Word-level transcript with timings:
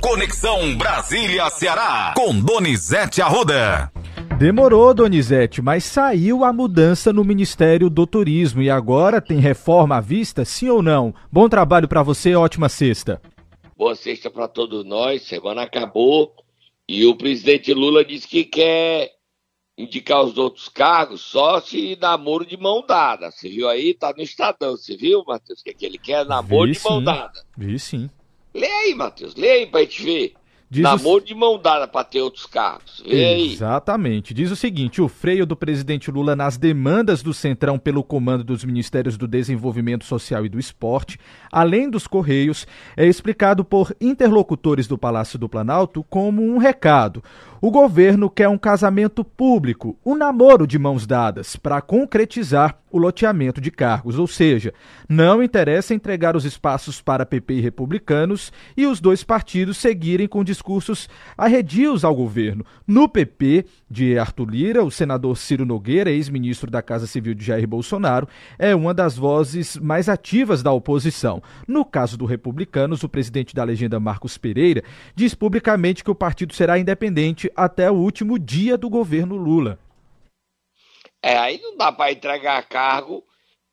Conexão 0.00 0.76
Brasília-Ceará, 0.78 2.14
com 2.16 2.40
Donizete 2.40 3.20
Arruda. 3.20 3.92
Demorou, 4.38 4.94
Donizete, 4.94 5.60
mas 5.60 5.84
saiu 5.84 6.42
a 6.42 6.52
mudança 6.52 7.12
no 7.12 7.22
Ministério 7.22 7.90
do 7.90 8.06
Turismo 8.06 8.62
e 8.62 8.70
agora 8.70 9.20
tem 9.20 9.38
reforma 9.38 9.98
à 9.98 10.00
vista, 10.00 10.42
sim 10.42 10.70
ou 10.70 10.82
não? 10.82 11.14
Bom 11.30 11.50
trabalho 11.50 11.86
para 11.86 12.02
você, 12.02 12.34
ótima 12.34 12.70
sexta. 12.70 13.20
Boa 13.76 13.94
sexta 13.94 14.30
para 14.30 14.48
todos 14.48 14.86
nós, 14.86 15.22
semana 15.22 15.62
acabou 15.62 16.32
e 16.88 17.04
o 17.04 17.14
presidente 17.14 17.74
Lula 17.74 18.02
disse 18.02 18.26
que 18.26 18.44
quer 18.44 19.10
indicar 19.76 20.22
os 20.22 20.38
outros 20.38 20.68
cargos 20.68 21.20
só 21.20 21.60
se 21.60 21.96
namoro 22.00 22.46
de 22.46 22.56
mão 22.56 22.82
dada. 22.86 23.30
Você 23.30 23.50
viu 23.50 23.68
aí? 23.68 23.92
Tá 23.92 24.14
no 24.16 24.22
Estadão. 24.22 24.76
Você 24.76 24.96
viu, 24.96 25.22
Matheus? 25.26 25.62
Que, 25.62 25.74
que 25.74 25.84
ele 25.84 25.98
quer 25.98 26.24
namoro 26.24 26.66
Vi 26.66 26.72
de 26.72 26.84
mão 26.84 26.98
sim. 26.98 27.04
dada. 27.04 27.44
Vi 27.56 27.78
sim. 27.78 28.10
Lê 28.54 28.66
aí, 28.66 28.94
Matheus. 28.94 29.34
Lê 29.34 29.50
aí 29.50 29.66
pra 29.66 29.80
gente 29.80 30.02
ver. 30.02 30.34
Diz 30.72 30.84
namoro 30.84 31.24
de 31.24 31.34
mão 31.34 31.58
dada 31.60 31.88
pra 31.88 32.04
ter 32.04 32.20
outros 32.20 32.46
cargos. 32.46 33.02
Vê 33.04 33.24
aí. 33.24 33.52
Exatamente. 33.52 34.32
Diz 34.32 34.52
o 34.52 34.56
seguinte: 34.56 35.02
o 35.02 35.08
freio 35.08 35.44
do 35.44 35.56
presidente 35.56 36.12
Lula 36.12 36.36
nas 36.36 36.56
demandas 36.56 37.24
do 37.24 37.34
Centrão 37.34 37.76
pelo 37.76 38.04
comando 38.04 38.44
dos 38.44 38.64
Ministérios 38.64 39.16
do 39.16 39.26
Desenvolvimento 39.26 40.04
Social 40.04 40.46
e 40.46 40.48
do 40.48 40.60
Esporte, 40.60 41.18
além 41.50 41.90
dos 41.90 42.06
Correios, 42.06 42.68
é 42.96 43.04
explicado 43.04 43.64
por 43.64 43.92
interlocutores 44.00 44.86
do 44.86 44.96
Palácio 44.96 45.40
do 45.40 45.48
Planalto 45.48 46.04
como 46.08 46.40
um 46.40 46.56
recado. 46.56 47.20
O 47.60 47.72
governo 47.72 48.30
quer 48.30 48.48
um 48.48 48.56
casamento 48.56 49.24
público, 49.24 49.98
um 50.06 50.14
namoro 50.14 50.68
de 50.68 50.78
mãos 50.78 51.04
dadas, 51.04 51.56
para 51.56 51.80
concretizar 51.80 52.78
o 52.90 52.98
loteamento 52.98 53.60
de 53.60 53.70
cargos, 53.70 54.18
ou 54.18 54.26
seja, 54.26 54.72
não 55.08 55.42
interessa 55.42 55.94
entregar 55.94 56.36
os 56.36 56.44
espaços 56.44 57.00
para 57.00 57.26
PP 57.26 57.54
e 57.54 57.60
republicanos 57.60 58.52
e 58.76 58.86
os 58.86 59.00
dois 59.00 59.22
partidos 59.22 59.78
seguirem 59.78 60.26
com 60.26 60.44
discursos 60.44 61.08
arredios 61.36 62.04
ao 62.04 62.14
governo. 62.14 62.64
No 62.86 63.08
PP, 63.08 63.64
de 63.90 64.18
Arthur 64.18 64.50
Lira, 64.50 64.84
o 64.84 64.90
senador 64.90 65.36
Ciro 65.36 65.64
Nogueira, 65.64 66.10
ex-ministro 66.10 66.70
da 66.70 66.82
Casa 66.82 67.06
Civil 67.06 67.34
de 67.34 67.44
Jair 67.44 67.66
Bolsonaro, 67.66 68.28
é 68.58 68.74
uma 68.74 68.94
das 68.94 69.16
vozes 69.16 69.76
mais 69.76 70.08
ativas 70.08 70.62
da 70.62 70.72
oposição. 70.72 71.42
No 71.66 71.84
caso 71.84 72.16
do 72.16 72.24
Republicanos, 72.24 73.02
o 73.02 73.08
presidente 73.08 73.54
da 73.54 73.64
legenda 73.64 74.00
Marcos 74.00 74.38
Pereira 74.38 74.82
diz 75.14 75.34
publicamente 75.34 76.04
que 76.04 76.10
o 76.10 76.14
partido 76.14 76.54
será 76.54 76.78
independente 76.78 77.50
até 77.54 77.90
o 77.90 77.94
último 77.94 78.38
dia 78.38 78.76
do 78.76 78.88
governo 78.88 79.36
Lula. 79.36 79.78
É, 81.22 81.36
aí 81.36 81.60
não 81.60 81.76
dá 81.76 81.92
pra 81.92 82.12
entregar 82.12 82.66
cargo 82.68 83.24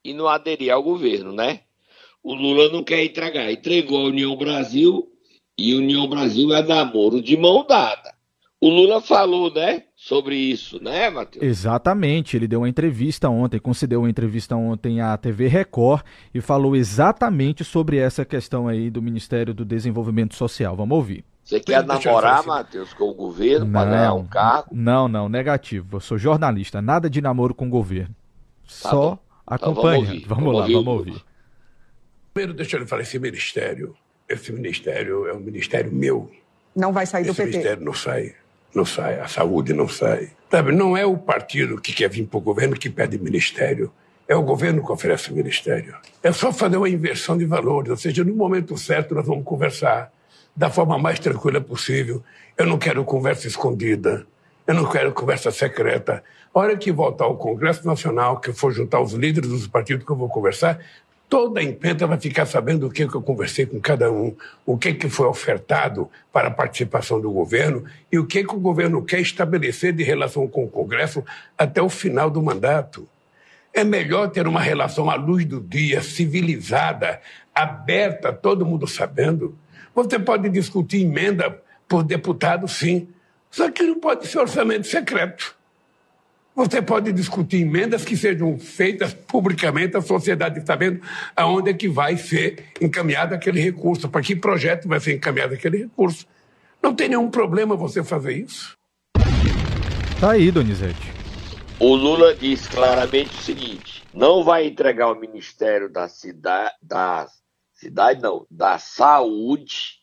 e 0.03 0.13
não 0.13 0.27
aderir 0.27 0.71
ao 0.71 0.83
governo, 0.83 1.31
né? 1.31 1.61
O 2.23 2.33
Lula 2.33 2.69
não 2.69 2.83
quer 2.83 3.03
entregar. 3.03 3.51
Entregou 3.51 4.01
a 4.01 4.09
União 4.09 4.35
Brasil 4.35 5.07
e 5.57 5.73
União 5.73 6.07
Brasil 6.07 6.53
é 6.53 6.61
namoro 6.61 7.21
de 7.21 7.37
mão 7.37 7.65
dada. 7.65 8.15
O 8.59 8.69
Lula 8.69 8.99
falou, 8.99 9.53
né, 9.53 9.83
sobre 9.95 10.35
isso, 10.35 10.81
né, 10.81 11.11
Matheus? 11.11 11.45
Exatamente, 11.45 12.35
ele 12.35 12.47
deu 12.47 12.61
uma 12.61 12.69
entrevista 12.69 13.29
ontem, 13.29 13.59
concedeu 13.59 13.99
uma 13.99 14.09
entrevista 14.09 14.55
ontem 14.55 14.99
à 14.99 15.15
TV 15.15 15.47
Record 15.47 16.03
e 16.33 16.41
falou 16.41 16.75
exatamente 16.75 17.63
sobre 17.63 17.97
essa 17.97 18.25
questão 18.25 18.67
aí 18.67 18.89
do 18.89 18.99
Ministério 18.99 19.53
do 19.53 19.63
Desenvolvimento 19.63 20.35
Social. 20.35 20.75
Vamos 20.75 20.97
ouvir. 20.97 21.23
Você 21.47 21.61
quer 21.61 21.81
namorar, 21.85 22.45
Matheus, 22.45 22.93
com 22.93 23.05
o 23.05 23.13
governo 23.13 23.71
para 23.71 23.89
ganhar 23.89 24.13
um 24.15 24.27
cargo? 24.27 24.67
Não, 24.69 25.07
não, 25.07 25.29
negativo. 25.29 25.95
Eu 25.95 26.01
sou 26.01 26.17
jornalista, 26.17 26.81
nada 26.81 27.09
de 27.09 27.21
namoro 27.21 27.55
com 27.55 27.67
o 27.67 27.69
governo. 27.69 28.13
Tá 28.65 28.89
Só 28.89 28.91
bom. 28.91 29.19
Então 29.53 29.55
acompanhando. 29.71 30.03
vamos 30.03 30.09
ouvir. 30.09 30.25
vamos, 30.27 30.43
Vamos 30.43 30.53
lá, 30.53 30.59
ouvir 30.59 30.73
vamos 30.73 30.93
ouvir. 30.93 31.23
Primeiro, 32.33 32.53
deixa 32.53 32.75
eu 32.75 32.81
lhe 32.81 32.85
falar, 32.85 33.03
esse 33.03 33.17
ministério, 33.17 33.95
esse 34.27 34.51
ministério 34.51 35.25
é 35.25 35.33
um 35.33 35.39
ministério 35.39 35.89
meu. 35.89 36.29
Não 36.75 36.91
vai 36.91 37.05
sair 37.05 37.23
do 37.23 37.31
Esse 37.31 37.37
PT. 37.43 37.49
ministério 37.51 37.85
não 37.85 37.93
sai, 37.93 38.35
não 38.75 38.83
sai, 38.83 39.17
a 39.21 39.27
saúde 39.29 39.73
não 39.73 39.87
sai. 39.87 40.31
Sabe, 40.51 40.73
não 40.73 40.97
é 40.97 41.05
o 41.05 41.17
partido 41.17 41.79
que 41.79 41.93
quer 41.93 42.09
vir 42.09 42.27
para 42.27 42.39
o 42.39 42.41
governo 42.41 42.75
que 42.75 42.89
pede 42.89 43.17
ministério. 43.17 43.89
É 44.27 44.35
o 44.35 44.43
governo 44.43 44.85
que 44.85 44.91
oferece 44.91 45.31
o 45.31 45.33
ministério. 45.33 45.95
É 46.21 46.33
só 46.33 46.51
fazer 46.51 46.75
uma 46.75 46.89
inversão 46.89 47.37
de 47.37 47.45
valores, 47.45 47.89
ou 47.89 47.95
seja, 47.95 48.21
no 48.25 48.35
momento 48.35 48.77
certo 48.77 49.15
nós 49.15 49.25
vamos 49.25 49.45
conversar 49.45 50.11
da 50.57 50.71
forma 50.71 50.97
mais 50.97 51.19
tranquila 51.19 51.61
possível. 51.61 52.23
Eu 52.57 52.65
não 52.65 52.79
quero 52.79 53.05
conversa 53.05 53.47
escondida. 53.47 54.25
Eu 54.65 54.73
não 54.73 54.89
quero 54.89 55.13
conversa 55.13 55.51
secreta. 55.51 56.23
A 56.53 56.59
hora 56.59 56.75
que 56.75 56.91
voltar 56.91 57.25
ao 57.25 57.37
Congresso 57.37 57.85
Nacional, 57.85 58.39
que 58.39 58.51
for 58.51 58.73
juntar 58.73 58.99
os 58.99 59.13
líderes 59.13 59.51
dos 59.51 59.67
partidos 59.67 60.03
que 60.03 60.11
eu 60.11 60.15
vou 60.15 60.27
conversar, 60.27 60.79
toda 61.29 61.59
a 61.59 61.63
imprensa 61.63 62.07
vai 62.07 62.19
ficar 62.19 62.47
sabendo 62.47 62.87
o 62.87 62.89
que, 62.89 63.07
que 63.07 63.13
eu 63.13 63.21
conversei 63.21 63.67
com 63.67 63.79
cada 63.79 64.11
um, 64.11 64.35
o 64.65 64.75
que, 64.79 64.95
que 64.95 65.07
foi 65.07 65.27
ofertado 65.27 66.09
para 66.33 66.47
a 66.47 66.51
participação 66.51 67.21
do 67.21 67.31
governo 67.31 67.85
e 68.11 68.17
o 68.17 68.25
que, 68.25 68.43
que 68.43 68.55
o 68.55 68.59
governo 68.59 69.05
quer 69.05 69.19
estabelecer 69.19 69.93
de 69.93 70.03
relação 70.03 70.47
com 70.47 70.63
o 70.63 70.69
Congresso 70.69 71.23
até 71.55 71.83
o 71.83 71.89
final 71.89 72.31
do 72.31 72.41
mandato. 72.41 73.07
É 73.71 73.83
melhor 73.83 74.31
ter 74.31 74.47
uma 74.47 74.59
relação 74.59 75.07
à 75.07 75.13
luz 75.13 75.45
do 75.45 75.61
dia, 75.61 76.01
civilizada, 76.01 77.21
aberta, 77.53 78.33
todo 78.33 78.65
mundo 78.65 78.87
sabendo. 78.87 79.55
Você 79.97 80.19
pode 80.19 80.47
discutir 80.49 81.01
emenda 81.01 81.59
por 81.87 82.03
deputado, 82.03 82.67
sim, 82.67 83.07
só 83.49 83.71
que 83.71 83.81
não 83.81 83.99
pode 83.99 84.27
ser 84.27 84.37
orçamento 84.37 84.85
secreto. 84.85 85.55
Você 86.55 86.83
pode 86.83 87.11
discutir 87.11 87.61
emendas 87.61 88.05
que 88.05 88.15
sejam 88.15 88.59
feitas 88.59 89.11
publicamente, 89.15 89.97
a 89.97 90.01
sociedade 90.01 90.63
sabendo 90.63 91.01
aonde 91.35 91.71
é 91.71 91.73
que 91.73 91.89
vai 91.89 92.15
ser 92.15 92.65
encaminhado 92.79 93.33
aquele 93.33 93.59
recurso, 93.59 94.07
para 94.07 94.21
que 94.21 94.35
projeto 94.35 94.87
vai 94.87 94.99
ser 94.99 95.15
encaminhado 95.15 95.55
aquele 95.55 95.79
recurso. 95.79 96.27
Não 96.79 96.93
tem 96.93 97.09
nenhum 97.09 97.31
problema 97.31 97.75
você 97.75 98.03
fazer 98.03 98.33
isso. 98.33 98.77
Tá 100.19 100.33
aí, 100.33 100.51
Donizete. 100.51 101.11
O 101.79 101.95
Lula 101.95 102.35
diz 102.35 102.67
claramente 102.67 103.31
o 103.35 103.41
seguinte: 103.41 104.03
não 104.13 104.43
vai 104.43 104.67
entregar 104.67 105.11
o 105.11 105.19
Ministério 105.19 105.89
da 105.89 106.07
Cidade, 106.07 106.75
da 106.83 107.27
cidade 107.77 108.21
não, 108.21 108.45
da 108.49 108.79
Saúde, 108.79 109.99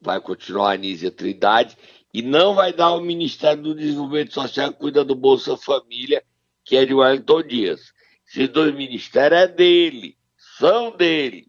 vai 0.00 0.20
continuar 0.20 0.70
a 0.70 0.74
Anísia 0.74 1.10
Trindade, 1.10 1.76
e 2.14 2.22
não 2.22 2.54
vai 2.54 2.72
dar 2.72 2.92
o 2.92 3.00
Ministério 3.00 3.62
do 3.62 3.74
Desenvolvimento 3.74 4.32
Social 4.32 4.72
que 4.72 4.78
cuida 4.78 5.04
do 5.04 5.14
Bolsa 5.14 5.56
Família, 5.56 6.24
que 6.64 6.76
é 6.76 6.86
de 6.86 6.94
Wellington 6.94 7.42
Dias. 7.42 7.92
Esses 8.26 8.48
dois 8.48 8.74
ministérios 8.74 9.42
é 9.42 9.48
dele, 9.48 10.16
são 10.58 10.96
dele. 10.96 11.48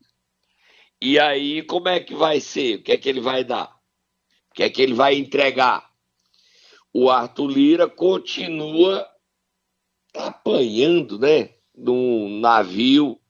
E 0.99 1.19
aí, 1.19 1.61
como 1.61 1.87
é 1.87 1.99
que 1.99 2.15
vai 2.15 2.39
ser? 2.39 2.79
O 2.79 2.83
que 2.83 2.91
é 2.91 2.97
que 2.97 3.07
ele 3.07 3.21
vai 3.21 3.43
dar? 3.43 3.69
O 4.49 4.55
que 4.55 4.63
é 4.63 4.69
que 4.69 4.81
ele 4.81 4.93
vai 4.93 5.15
entregar? 5.15 5.87
O 6.91 7.09
Arthur 7.09 7.47
Lira 7.47 7.87
continua 7.87 9.07
apanhando, 10.15 11.19
né? 11.19 11.51
Num 11.75 12.39
navio 12.39 13.21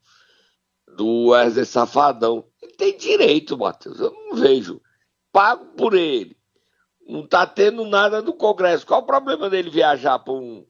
do 0.98 1.28
Wesley 1.28 1.66
Safadão. 1.66 2.44
Ele 2.62 2.74
tem 2.74 2.98
direito, 2.98 3.56
Matheus. 3.58 4.00
Eu 4.00 4.12
não 4.12 4.36
vejo. 4.36 4.82
Pago 5.32 5.66
por 5.78 5.94
ele. 5.94 6.36
Não 7.08 7.26
tá 7.26 7.46
tendo 7.46 7.86
nada 7.86 8.22
do 8.22 8.34
Congresso. 8.34 8.86
Qual 8.86 9.02
o 9.02 9.06
problema 9.06 9.50
dele 9.50 9.70
viajar 9.70 10.18
para 10.20 10.34
um, 10.34 10.66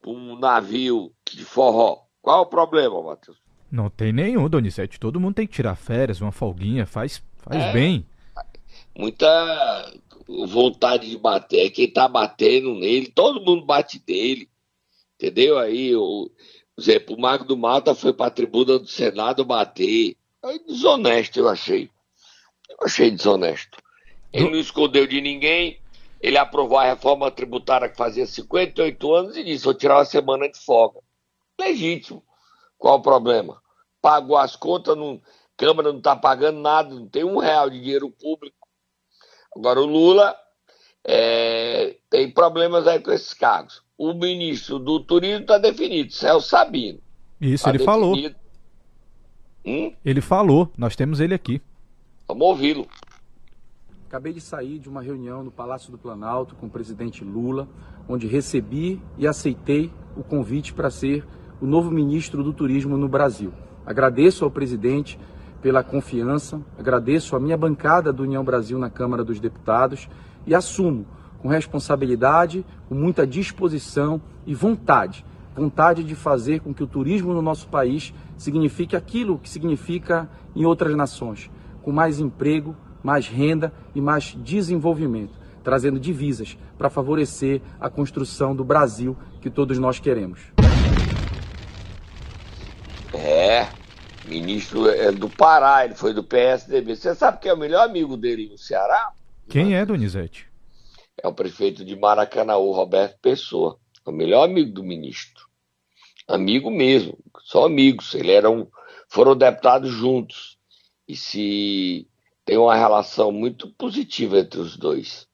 pra 0.00 0.10
um 0.10 0.38
navio 0.38 1.12
de 1.30 1.44
forró? 1.44 2.04
Qual 2.22 2.42
o 2.42 2.46
problema, 2.46 3.02
Matheus? 3.02 3.36
Não 3.70 3.90
tem 3.90 4.12
nenhum, 4.12 4.48
Donizete. 4.48 5.00
Todo 5.00 5.18
mundo 5.20 5.34
tem 5.34 5.46
que 5.46 5.54
tirar 5.54 5.74
férias, 5.74 6.20
uma 6.20 6.30
folguinha, 6.32 6.86
faz, 6.86 7.22
faz 7.38 7.60
É. 7.62 7.72
bem. 7.72 8.06
Muita 8.96 9.92
vontade 10.48 11.10
de 11.10 11.18
bater. 11.18 11.70
Quem 11.70 11.90
tá 11.90 12.06
batendo 12.06 12.74
nele, 12.74 13.08
todo 13.08 13.40
mundo 13.44 13.64
bate 13.66 14.02
nele. 14.06 14.48
Entendeu? 15.16 15.58
Aí, 15.58 15.94
o, 15.96 16.30
exemplo, 16.82 17.16
o 17.16 17.20
Mago 17.20 17.44
do 17.44 17.56
Mata 17.56 17.94
foi 17.94 18.12
pra 18.12 18.30
tribuna 18.30 18.78
do 18.78 18.86
Senado 18.86 19.44
bater. 19.44 20.16
Aí, 20.42 20.58
desonesto, 20.66 21.38
eu 21.38 21.48
achei. 21.48 21.90
Eu 22.68 22.86
achei 22.86 23.10
desonesto. 23.10 23.78
Ele 24.32 24.50
não 24.50 24.58
escondeu 24.58 25.06
de 25.06 25.20
ninguém. 25.20 25.80
Ele 26.20 26.38
aprovou 26.38 26.78
a 26.78 26.84
reforma 26.84 27.30
tributária 27.30 27.88
que 27.88 27.96
fazia 27.96 28.26
58 28.26 29.14
anos 29.14 29.36
e 29.36 29.44
disse: 29.44 29.64
vou 29.64 29.74
tirar 29.74 29.98
uma 29.98 30.04
semana 30.04 30.48
de 30.48 30.58
folga. 30.58 31.00
Legítimo. 31.60 32.24
Qual 32.78 32.98
o 32.98 33.02
problema? 33.02 33.62
Pagou 34.00 34.36
as 34.36 34.56
contas, 34.56 34.96
não, 34.96 35.20
Câmara 35.56 35.92
não 35.92 35.98
está 35.98 36.16
pagando 36.16 36.58
nada, 36.58 36.94
não 36.94 37.08
tem 37.08 37.24
um 37.24 37.38
real 37.38 37.70
de 37.70 37.80
dinheiro 37.80 38.10
público. 38.10 38.66
Agora, 39.54 39.80
o 39.80 39.86
Lula 39.86 40.36
é, 41.04 41.96
tem 42.10 42.30
problemas 42.30 42.86
aí 42.86 43.00
com 43.00 43.12
esses 43.12 43.34
cargos. 43.34 43.82
O 44.04 44.12
ministro 44.14 44.80
do 44.80 44.98
Turismo 44.98 45.42
está 45.42 45.58
definido, 45.58 46.10
Celso 46.12 46.48
Sabino. 46.48 46.98
Isso, 47.40 47.62
Tá 47.62 47.70
ele 47.70 47.78
falou. 47.84 48.16
definido. 48.16 48.34
Hum? 49.64 49.92
Ele 50.04 50.20
falou. 50.20 50.68
Nós 50.76 50.96
temos 50.96 51.20
ele 51.20 51.32
aqui. 51.32 51.62
Vamos 52.26 52.42
ouvi-lo. 52.48 52.88
Acabei 54.08 54.32
de 54.32 54.40
sair 54.40 54.80
de 54.80 54.88
uma 54.88 55.00
reunião 55.00 55.44
no 55.44 55.52
Palácio 55.52 55.92
do 55.92 55.96
Planalto 55.96 56.56
com 56.56 56.66
o 56.66 56.68
presidente 56.68 57.22
Lula, 57.22 57.68
onde 58.08 58.26
recebi 58.26 59.00
e 59.16 59.24
aceitei 59.24 59.88
o 60.16 60.24
convite 60.24 60.74
para 60.74 60.90
ser 60.90 61.24
o 61.60 61.64
novo 61.64 61.88
ministro 61.88 62.42
do 62.42 62.52
Turismo 62.52 62.96
no 62.96 63.06
Brasil. 63.06 63.52
Agradeço 63.86 64.44
ao 64.44 64.50
presidente 64.50 65.16
pela 65.62 65.84
confiança, 65.84 66.60
agradeço 66.76 67.36
a 67.36 67.40
minha 67.40 67.56
bancada 67.56 68.12
do 68.12 68.24
União 68.24 68.42
Brasil 68.42 68.80
na 68.80 68.90
Câmara 68.90 69.22
dos 69.22 69.38
Deputados 69.38 70.08
e 70.44 70.56
assumo 70.56 71.06
com 71.42 71.48
responsabilidade, 71.48 72.64
com 72.88 72.94
muita 72.94 73.26
disposição 73.26 74.22
e 74.46 74.54
vontade, 74.54 75.26
vontade 75.54 76.04
de 76.04 76.14
fazer 76.14 76.60
com 76.60 76.72
que 76.72 76.84
o 76.84 76.86
turismo 76.86 77.34
no 77.34 77.42
nosso 77.42 77.68
país 77.68 78.14
signifique 78.38 78.94
aquilo 78.94 79.38
que 79.38 79.50
significa 79.50 80.30
em 80.54 80.64
outras 80.64 80.94
nações, 80.94 81.50
com 81.82 81.90
mais 81.90 82.20
emprego, 82.20 82.76
mais 83.02 83.26
renda 83.26 83.72
e 83.92 84.00
mais 84.00 84.36
desenvolvimento, 84.38 85.38
trazendo 85.64 85.98
divisas 85.98 86.56
para 86.78 86.88
favorecer 86.88 87.60
a 87.80 87.90
construção 87.90 88.54
do 88.54 88.64
Brasil 88.64 89.16
que 89.40 89.50
todos 89.50 89.78
nós 89.78 89.98
queremos. 89.98 90.40
É, 93.12 93.66
ministro 94.26 94.88
é 94.88 95.10
do 95.10 95.28
Pará, 95.28 95.84
ele 95.84 95.94
foi 95.94 96.14
do 96.14 96.22
PSDB. 96.22 96.94
Você 96.94 97.14
sabe 97.16 97.40
quem 97.40 97.50
é 97.50 97.54
o 97.54 97.58
melhor 97.58 97.84
amigo 97.84 98.16
dele 98.16 98.48
no 98.48 98.56
Ceará? 98.56 99.10
Quem 99.48 99.74
é, 99.74 99.84
Donizete? 99.84 100.51
É 101.16 101.28
o 101.28 101.34
prefeito 101.34 101.84
de 101.84 101.96
Maracanaú, 101.96 102.72
Roberto 102.72 103.18
Pessoa. 103.20 103.78
É 104.06 104.10
o 104.10 104.12
melhor 104.12 104.44
amigo 104.44 104.72
do 104.72 104.82
ministro. 104.82 105.46
Amigo 106.26 106.70
mesmo, 106.70 107.18
só 107.40 107.66
amigos. 107.66 108.14
Eles 108.14 108.32
eram, 108.32 108.70
foram 109.08 109.36
deputados 109.36 109.90
juntos. 109.90 110.58
E 111.06 111.16
se 111.16 112.08
tem 112.44 112.56
uma 112.56 112.74
relação 112.74 113.30
muito 113.30 113.72
positiva 113.74 114.38
entre 114.38 114.60
os 114.60 114.76
dois, 114.76 115.28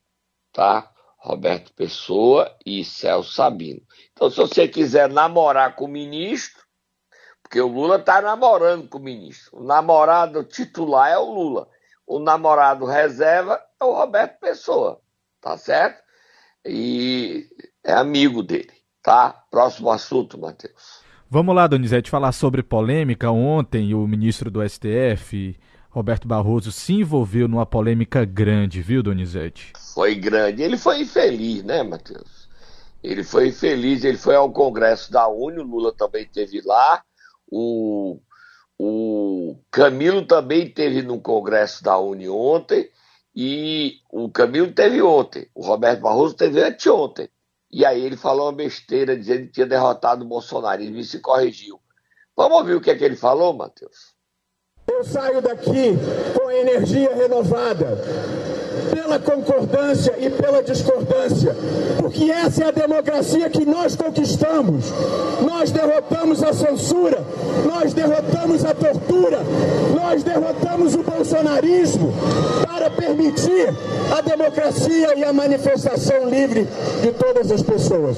tá? 0.53 0.93
Roberto 1.19 1.73
Pessoa 1.73 2.57
e 2.65 2.85
Celso 2.85 3.33
Sabino. 3.33 3.83
Então, 4.13 4.31
se 4.31 4.37
você 4.37 4.69
quiser 4.69 5.09
namorar 5.09 5.75
com 5.75 5.85
o 5.85 5.89
ministro, 5.89 6.63
porque 7.43 7.61
o 7.61 7.67
Lula 7.67 7.97
está 7.97 8.21
namorando 8.21 8.89
com 8.89 8.99
o 8.99 9.03
ministro. 9.03 9.59
O 9.59 9.65
namorado 9.65 10.45
titular 10.45 11.11
é 11.11 11.19
o 11.19 11.33
Lula. 11.33 11.69
O 12.07 12.19
namorado 12.19 12.85
reserva 12.85 13.63
é 13.81 13.85
o 13.85 13.95
Roberto 13.95 14.39
Pessoa. 14.39 15.01
Tá 15.41 15.57
certo? 15.57 16.03
E 16.65 17.47
é 17.85 17.93
amigo 17.93 18.43
dele. 18.43 18.73
Tá? 19.03 19.31
Próximo 19.51 19.91
assunto, 19.91 20.39
Matheus. 20.39 21.01
Vamos 21.31 21.55
lá, 21.55 21.67
Donizete, 21.67 22.11
falar 22.11 22.33
sobre 22.33 22.63
polêmica. 22.63 23.31
Ontem, 23.31 23.95
o 23.95 24.07
ministro 24.07 24.51
do 24.51 24.67
STF, 24.67 25.59
Roberto 25.91 26.27
Barroso, 26.27 26.73
se 26.73 26.95
envolveu 26.95 27.47
numa 27.47 27.67
polêmica 27.67 28.25
grande, 28.25 28.81
viu, 28.81 29.03
Donizete? 29.03 29.73
Foi 29.95 30.15
grande. 30.15 30.63
Ele 30.63 30.77
foi 30.77 31.03
infeliz, 31.03 31.63
né, 31.63 31.83
Matheus? 31.83 32.49
Ele 33.03 33.23
foi 33.23 33.49
infeliz, 33.49 34.05
ele 34.05 34.19
foi 34.19 34.35
ao 34.35 34.51
Congresso 34.51 35.13
da 35.13 35.29
Uni, 35.29 35.59
o 35.59 35.65
Lula 35.65 35.93
também 35.93 36.25
esteve 36.25 36.61
lá, 36.65 37.03
o, 37.51 38.19
o 38.79 39.57
Camilo 39.71 40.27
também 40.27 40.69
teve 40.69 41.03
no 41.03 41.21
Congresso 41.21 41.83
da 41.85 41.99
Uni 41.99 42.29
ontem 42.29 42.89
e 43.41 44.01
o 44.11 44.29
Camilo 44.29 44.73
teve 44.73 45.01
ontem. 45.01 45.49
O 45.55 45.65
Roberto 45.65 46.01
Barroso 46.01 46.35
teve 46.35 46.61
anteontem. 46.61 47.29
E 47.71 47.87
aí 47.87 48.05
ele 48.05 48.17
falou 48.17 48.47
uma 48.47 48.53
besteira 48.53 49.17
dizendo 49.17 49.47
que 49.47 49.53
tinha 49.53 49.67
derrotado 49.67 50.25
o 50.25 50.29
bolsonarismo 50.29 50.97
e 50.97 51.05
se 51.05 51.21
corrigiu. 51.21 51.79
Vamos 52.37 52.59
ouvir 52.59 52.75
o 52.75 52.81
que 52.81 52.91
é 52.91 52.97
que 52.97 53.05
ele 53.05 53.15
falou, 53.15 53.53
Matheus? 53.53 54.13
Eu 54.89 55.05
saio 55.05 55.41
daqui 55.41 55.93
com 56.37 56.51
energia 56.51 57.15
renovada 57.15 57.97
pela 58.91 59.19
concordância 59.19 60.15
e 60.19 60.31
pela 60.31 60.63
discordância, 60.63 61.55
porque 61.99 62.31
essa 62.31 62.65
é 62.65 62.69
a 62.69 62.71
democracia 62.71 63.49
que 63.51 63.65
nós 63.65 63.97
conquistamos. 63.97 64.87
Nós 65.45 65.71
derrotamos 65.71 66.43
a 66.43 66.53
censura, 66.53 67.25
nós 67.67 67.93
derrotamos 67.93 68.65
a 68.65 68.75
tortura, 68.75 69.41
nós 69.95 70.23
derrotamos 70.23 70.95
o 70.95 71.03
bolsonarismo 71.03 72.13
para 72.67 72.91
permitir 72.91 73.69
a 74.17 74.21
democracia 74.21 75.19
e 75.19 75.25
a 75.25 75.33
manifestação 75.33 76.29
livre 76.29 76.67
de 77.03 77.13
todas 77.13 77.51
as 77.51 77.63
pessoas. 77.63 78.17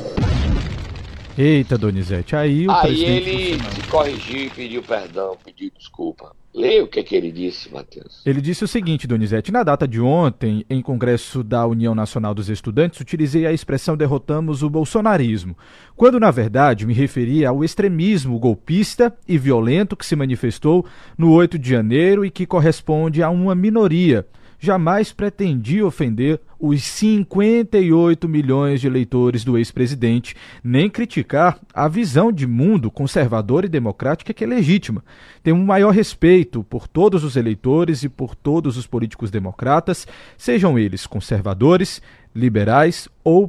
Eita, 1.38 1.78
Donizete, 1.78 2.36
aí 2.36 2.66
o 2.66 2.70
Aí 2.70 3.04
ele 3.04 3.58
se 3.74 3.88
corrigiu 3.88 4.46
e 4.46 4.50
pediu 4.50 4.82
perdão, 4.82 5.38
pediu 5.42 5.70
desculpa. 5.76 6.32
Leia 6.60 6.84
o 6.84 6.86
que, 6.86 7.00
é 7.00 7.02
que 7.02 7.16
ele 7.16 7.32
disse, 7.32 7.72
Matheus. 7.72 8.20
Ele 8.26 8.38
disse 8.38 8.62
o 8.62 8.68
seguinte, 8.68 9.06
Donizete: 9.06 9.50
na 9.50 9.62
data 9.62 9.88
de 9.88 9.98
ontem, 9.98 10.62
em 10.68 10.82
Congresso 10.82 11.42
da 11.42 11.66
União 11.66 11.94
Nacional 11.94 12.34
dos 12.34 12.50
Estudantes, 12.50 13.00
utilizei 13.00 13.46
a 13.46 13.52
expressão 13.52 13.96
derrotamos 13.96 14.62
o 14.62 14.68
bolsonarismo, 14.68 15.56
quando 15.96 16.20
na 16.20 16.30
verdade 16.30 16.86
me 16.86 16.92
referia 16.92 17.48
ao 17.48 17.64
extremismo 17.64 18.38
golpista 18.38 19.16
e 19.26 19.38
violento 19.38 19.96
que 19.96 20.04
se 20.04 20.14
manifestou 20.14 20.84
no 21.16 21.32
8 21.32 21.58
de 21.58 21.70
janeiro 21.70 22.26
e 22.26 22.30
que 22.30 22.44
corresponde 22.44 23.22
a 23.22 23.30
uma 23.30 23.54
minoria 23.54 24.26
jamais 24.60 25.10
pretendia 25.10 25.86
ofender 25.86 26.38
os 26.58 26.84
58 26.84 28.28
milhões 28.28 28.82
de 28.82 28.86
eleitores 28.86 29.42
do 29.42 29.56
ex-presidente, 29.56 30.36
nem 30.62 30.90
criticar 30.90 31.58
a 31.72 31.88
visão 31.88 32.30
de 32.30 32.46
mundo 32.46 32.90
conservadora 32.90 33.64
e 33.64 33.68
democrática 33.70 34.34
que 34.34 34.44
é 34.44 34.46
legítima. 34.46 35.02
Tem 35.42 35.54
um 35.54 35.64
maior 35.64 35.90
respeito 35.90 36.62
por 36.62 36.86
todos 36.86 37.24
os 37.24 37.34
eleitores 37.34 38.02
e 38.02 38.08
por 38.10 38.34
todos 38.34 38.76
os 38.76 38.86
políticos 38.86 39.30
democratas, 39.30 40.06
sejam 40.36 40.78
eles 40.78 41.06
conservadores, 41.06 42.02
liberais 42.34 43.08
ou 43.24 43.48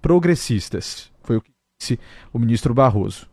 progressistas. 0.00 1.10
Foi 1.22 1.38
o 1.38 1.42
que 1.42 1.50
disse 1.80 1.98
o 2.32 2.38
ministro 2.38 2.72
Barroso. 2.72 3.26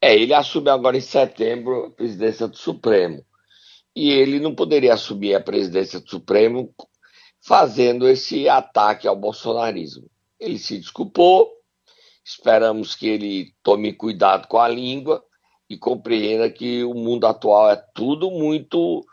É, 0.00 0.14
ele 0.14 0.32
assume 0.32 0.68
agora 0.68 0.96
em 0.96 1.00
setembro 1.00 1.86
a 1.86 1.90
presidência 1.90 2.46
do 2.46 2.56
Supremo 2.56 3.24
e 3.94 4.10
ele 4.10 4.40
não 4.40 4.54
poderia 4.54 4.94
assumir 4.94 5.34
a 5.34 5.40
presidência 5.40 6.00
do 6.00 6.08
Supremo 6.08 6.74
fazendo 7.40 8.08
esse 8.08 8.48
ataque 8.48 9.06
ao 9.06 9.16
bolsonarismo. 9.16 10.08
Ele 10.38 10.58
se 10.58 10.78
desculpou, 10.78 11.50
esperamos 12.24 12.94
que 12.94 13.06
ele 13.06 13.54
tome 13.62 13.92
cuidado 13.92 14.48
com 14.48 14.58
a 14.58 14.68
língua 14.68 15.24
e 15.68 15.76
compreenda 15.76 16.50
que 16.50 16.84
o 16.84 16.94
mundo 16.94 17.26
atual 17.26 17.70
é 17.70 17.76
tudo 17.94 18.30
muito 18.30 19.04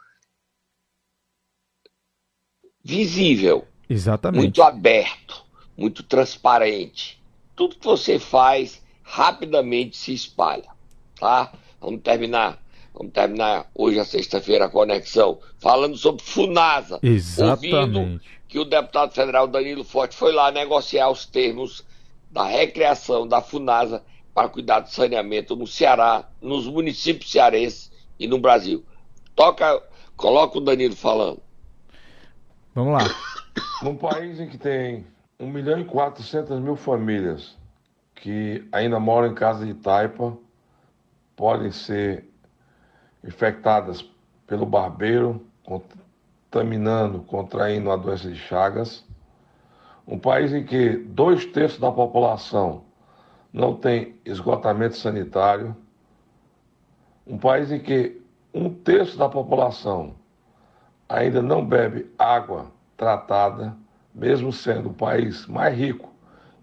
visível, 2.84 3.68
Exatamente. 3.90 4.42
muito 4.42 4.64
aberto, 4.64 5.46
muito 5.78 6.04
transparente. 6.04 7.22
Tudo 7.56 7.76
que 7.76 7.86
você 7.86 8.18
faz 8.18 8.81
rapidamente 9.04 9.98
se 9.98 10.14
espalha, 10.14 10.70
tá? 11.20 11.52
Vamos 11.81 12.02
terminar 12.02 12.62
Vamos 12.94 13.13
terminar 13.13 13.69
hoje, 13.74 14.00
a 14.00 14.06
sexta-feira, 14.06 14.65
a 14.65 14.69
conexão, 14.69 15.39
falando 15.57 15.95
sobre 15.95 16.24
FUNASA. 16.24 17.00
Exatamente. 17.01 17.75
Ouvindo 17.75 18.21
que 18.47 18.59
o 18.59 18.65
deputado 18.65 19.13
federal 19.13 19.47
Danilo 19.47 19.83
Forte 19.83 20.15
foi 20.15 20.31
lá 20.31 20.52
negociar 20.52 21.09
os 21.09 21.25
termos 21.25 21.85
da 22.31 22.44
recriação 22.44 23.28
da 23.28 23.42
FUNASA 23.42 24.04
para 24.33 24.49
cuidar 24.49 24.81
do 24.81 24.90
saneamento 24.90 25.56
no 25.56 25.68
Ceará, 25.68 26.28
nos 26.42 26.68
municípios 26.68 27.31
cearenses 27.31 27.92
e 28.19 28.28
no 28.28 28.40
Brasil. 28.40 28.83
Toca, 29.35 29.81
coloca 30.16 30.57
o 30.57 30.61
Danilo 30.61 30.95
falando. 30.95 31.42
Vamos 32.73 32.94
lá. 32.94 33.09
Num 33.83 33.95
país 33.95 34.40
em 34.40 34.47
que 34.47 34.57
tem 34.57 35.06
1 35.40 35.47
milhão 35.47 35.80
e 35.80 35.85
400 35.85 36.59
mil 36.59 36.75
famílias 36.75 37.57
que 38.16 38.68
ainda 38.71 38.99
moram 38.99 39.31
em 39.31 39.35
casa 39.35 39.66
de 39.66 39.73
taipa, 39.73 40.37
podem 41.35 41.71
ser 41.71 42.29
infectadas 43.23 44.04
pelo 44.47 44.66
barbeiro, 44.66 45.45
contaminando, 45.64 47.19
contraindo 47.21 47.92
a 47.92 47.95
doença 47.95 48.30
de 48.30 48.35
Chagas. 48.35 49.06
Um 50.07 50.18
país 50.18 50.54
em 50.54 50.64
que 50.64 50.97
dois 50.97 51.45
terços 51.45 51.80
da 51.80 51.92
população 51.92 52.83
não 53.54 53.76
tem 53.76 54.16
esgotamento 54.26 54.97
sanitário. 54.97 55.76
Um 57.28 57.38
país 57.38 57.71
em 57.71 57.80
que 57.80 58.19
um 58.54 58.73
terço 58.73 59.18
da 59.18 59.30
população 59.30 60.16
ainda 61.07 61.42
não 61.42 61.64
bebe 61.64 62.11
água 62.18 62.71
tratada, 62.97 63.76
mesmo 64.14 64.52
sendo 64.52 64.90
o 64.90 64.94
país 64.94 65.45
mais 65.45 65.78
rico 65.78 66.09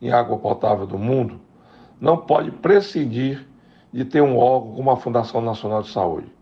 em 0.02 0.10
água 0.10 0.38
potável 0.38 0.86
do 0.86 0.98
mundo, 0.98 1.40
não 2.00 2.18
pode 2.18 2.50
prescindir 2.50 3.46
de 3.92 4.04
ter 4.04 4.20
um 4.20 4.36
órgão 4.36 4.74
como 4.74 4.90
a 4.90 4.96
Fundação 4.96 5.40
Nacional 5.40 5.82
de 5.82 5.90
Saúde 5.90 6.35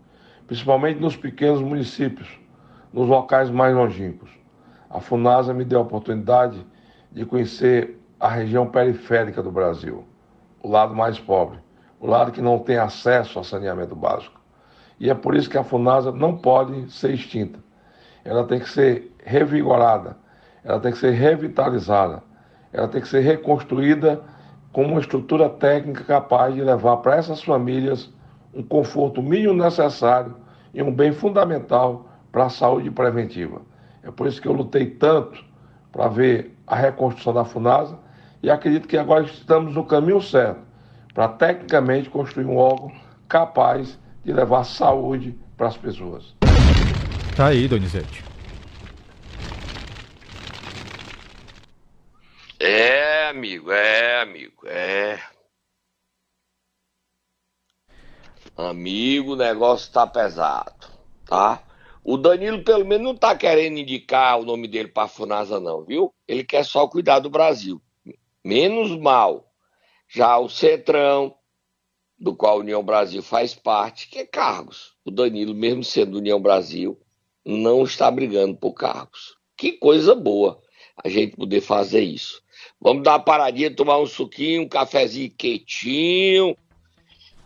principalmente 0.47 0.99
nos 0.99 1.15
pequenos 1.15 1.61
municípios, 1.61 2.27
nos 2.93 3.07
locais 3.07 3.49
mais 3.49 3.75
longínquos. 3.75 4.29
A 4.89 4.99
FUNASA 4.99 5.53
me 5.53 5.65
deu 5.65 5.79
a 5.79 5.83
oportunidade 5.83 6.65
de 7.11 7.25
conhecer 7.25 7.99
a 8.19 8.29
região 8.29 8.67
periférica 8.67 9.41
do 9.41 9.51
Brasil, 9.51 10.05
o 10.61 10.69
lado 10.69 10.95
mais 10.95 11.19
pobre, 11.19 11.59
o 11.99 12.07
lado 12.07 12.31
que 12.31 12.41
não 12.41 12.59
tem 12.59 12.77
acesso 12.77 13.39
a 13.39 13.43
saneamento 13.43 13.95
básico. 13.95 14.39
E 14.99 15.09
é 15.09 15.13
por 15.13 15.35
isso 15.35 15.49
que 15.49 15.57
a 15.57 15.63
FUNASA 15.63 16.11
não 16.11 16.37
pode 16.37 16.91
ser 16.91 17.13
extinta. 17.13 17.59
Ela 18.23 18.45
tem 18.45 18.59
que 18.59 18.69
ser 18.69 19.13
revigorada, 19.23 20.17
ela 20.63 20.79
tem 20.79 20.91
que 20.91 20.97
ser 20.97 21.11
revitalizada, 21.11 22.23
ela 22.71 22.87
tem 22.87 23.01
que 23.01 23.07
ser 23.07 23.19
reconstruída 23.19 24.21
com 24.71 24.83
uma 24.83 24.99
estrutura 24.99 25.49
técnica 25.49 26.03
capaz 26.03 26.53
de 26.53 26.61
levar 26.61 26.97
para 26.97 27.15
essas 27.15 27.41
famílias 27.43 28.13
um 28.55 28.63
conforto 28.63 29.21
mínimo 29.21 29.53
necessário 29.53 30.35
e 30.73 30.81
um 30.81 30.91
bem 30.91 31.11
fundamental 31.11 32.09
para 32.31 32.45
a 32.45 32.49
saúde 32.49 32.89
preventiva. 32.89 33.61
É 34.01 34.09
por 34.09 34.27
isso 34.27 34.41
que 34.41 34.47
eu 34.47 34.53
lutei 34.53 34.87
tanto 34.87 35.43
para 35.91 36.07
ver 36.07 36.55
a 36.65 36.75
reconstrução 36.75 37.33
da 37.33 37.43
FUNASA 37.43 37.97
e 38.41 38.49
acredito 38.49 38.87
que 38.87 38.97
agora 38.97 39.25
estamos 39.25 39.75
no 39.75 39.85
caminho 39.85 40.21
certo 40.21 40.61
para 41.13 41.27
tecnicamente 41.27 42.09
construir 42.09 42.45
um 42.45 42.57
órgão 42.57 42.91
capaz 43.27 43.99
de 44.23 44.33
levar 44.33 44.63
saúde 44.63 45.37
para 45.57 45.67
as 45.67 45.77
pessoas. 45.77 46.35
Tá 47.35 47.47
aí, 47.47 47.67
Donizete. 47.67 48.23
É, 52.59 53.29
amigo, 53.29 53.71
é, 53.71 54.21
amigo, 54.21 54.65
é. 54.65 55.19
Amigo, 58.57 59.33
o 59.33 59.35
negócio 59.35 59.91
tá 59.91 60.07
pesado, 60.07 60.87
tá? 61.25 61.61
O 62.03 62.17
Danilo, 62.17 62.63
pelo 62.63 62.85
menos, 62.85 63.05
não 63.05 63.15
tá 63.15 63.35
querendo 63.35 63.79
indicar 63.79 64.39
o 64.39 64.45
nome 64.45 64.67
dele 64.67 64.87
pra 64.87 65.07
FUNASA, 65.07 65.59
não, 65.59 65.83
viu? 65.83 66.13
Ele 66.27 66.43
quer 66.43 66.63
só 66.63 66.87
cuidar 66.87 67.19
do 67.19 67.29
Brasil. 67.29 67.81
Menos 68.43 68.97
mal. 68.97 69.51
Já 70.07 70.37
o 70.37 70.47
Centrão, 70.47 71.35
do 72.17 72.35
qual 72.35 72.57
a 72.57 72.59
União 72.59 72.81
Brasil 72.81 73.21
faz 73.21 73.53
parte, 73.53 74.07
que 74.07 74.19
é 74.19 74.25
cargos. 74.25 74.93
O 75.03 75.11
Danilo, 75.11 75.53
mesmo 75.53 75.83
sendo 75.83 76.19
União 76.19 76.39
Brasil, 76.39 76.97
não 77.43 77.83
está 77.83 78.09
brigando 78.09 78.55
por 78.55 78.73
cargos. 78.73 79.35
Que 79.57 79.73
coisa 79.73 80.15
boa 80.15 80.61
a 81.03 81.09
gente 81.09 81.35
poder 81.35 81.59
fazer 81.59 82.01
isso. 82.01 82.41
Vamos 82.79 83.03
dar 83.03 83.13
uma 83.13 83.19
paradinha, 83.19 83.75
tomar 83.75 83.97
um 83.97 84.05
suquinho, 84.05 84.61
um 84.61 84.69
cafezinho 84.69 85.31
quentinho. 85.31 86.55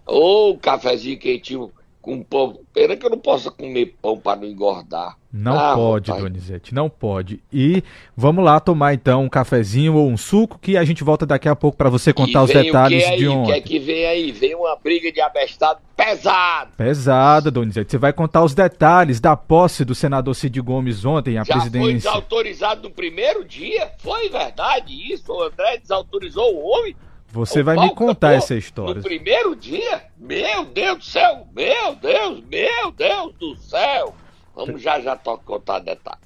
Ou 0.09 0.53
um 0.53 0.57
cafezinho 0.57 1.19
quentinho 1.19 1.71
com 2.01 2.23
pão. 2.23 2.59
Pena 2.73 2.95
que 2.95 3.05
eu 3.05 3.09
não 3.09 3.19
possa 3.19 3.51
comer 3.51 3.95
pão 4.01 4.17
para 4.17 4.39
não 4.39 4.47
engordar. 4.47 5.17
Não 5.31 5.59
ah, 5.59 5.75
pode, 5.75 6.09
rapaz. 6.09 6.23
Donizete, 6.23 6.73
não 6.73 6.89
pode. 6.89 7.39
E 7.53 7.83
vamos 8.17 8.43
lá 8.43 8.59
tomar 8.59 8.95
então 8.95 9.23
um 9.23 9.29
cafezinho 9.29 9.95
ou 9.95 10.09
um 10.09 10.17
suco 10.17 10.57
que 10.57 10.75
a 10.75 10.83
gente 10.83 11.03
volta 11.03 11.25
daqui 11.25 11.47
a 11.47 11.55
pouco 11.55 11.77
para 11.77 11.89
você 11.89 12.11
contar 12.11 12.43
os 12.43 12.51
detalhes 12.51 13.05
aí, 13.05 13.17
de 13.17 13.27
ontem. 13.27 13.43
O 13.43 13.45
que 13.45 13.51
é 13.51 13.61
que 13.61 13.79
vem 13.79 14.05
aí? 14.05 14.31
Vem 14.31 14.55
uma 14.55 14.75
briga 14.75 15.11
de 15.11 15.21
abestado 15.21 15.79
pesada. 15.95 16.71
Pesada, 16.75 17.51
Donizete. 17.51 17.91
Você 17.91 17.97
vai 17.97 18.11
contar 18.11 18.43
os 18.43 18.55
detalhes 18.55 19.19
da 19.19 19.35
posse 19.35 19.85
do 19.85 19.93
senador 19.93 20.33
Cid 20.33 20.59
Gomes 20.61 21.05
ontem, 21.05 21.37
a 21.37 21.43
Já 21.43 21.53
presidência. 21.53 21.83
foi 21.83 21.93
desautorizado 21.93 22.81
no 22.83 22.89
primeiro 22.89 23.45
dia? 23.45 23.91
Foi 23.99 24.29
verdade 24.29 24.93
isso? 25.13 25.31
O 25.31 25.43
André 25.43 25.77
desautorizou 25.77 26.55
o 26.55 26.65
homem? 26.65 26.95
Você 27.31 27.61
o 27.61 27.63
vai 27.63 27.77
me 27.77 27.93
contar 27.93 28.33
essa 28.33 28.55
história. 28.55 28.95
No 28.95 29.01
primeiro 29.01 29.55
dia? 29.55 30.03
Meu 30.17 30.65
Deus 30.65 30.97
do 30.97 31.03
céu! 31.03 31.47
Meu 31.55 31.95
Deus, 31.95 32.43
meu 32.49 32.91
Deus 32.91 33.33
do 33.35 33.55
céu! 33.57 34.15
Vamos 34.55 34.81
já 34.81 34.99
já 34.99 35.15
contar 35.15 35.79
detalhes. 35.79 36.19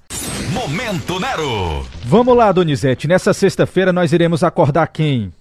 Momento 0.54 1.20
Nero! 1.20 1.86
Vamos 2.06 2.36
lá, 2.36 2.52
Donizete. 2.52 3.08
Nessa 3.08 3.34
sexta-feira 3.34 3.92
nós 3.92 4.14
iremos 4.14 4.44
acordar 4.44 4.88
quem? 4.88 5.34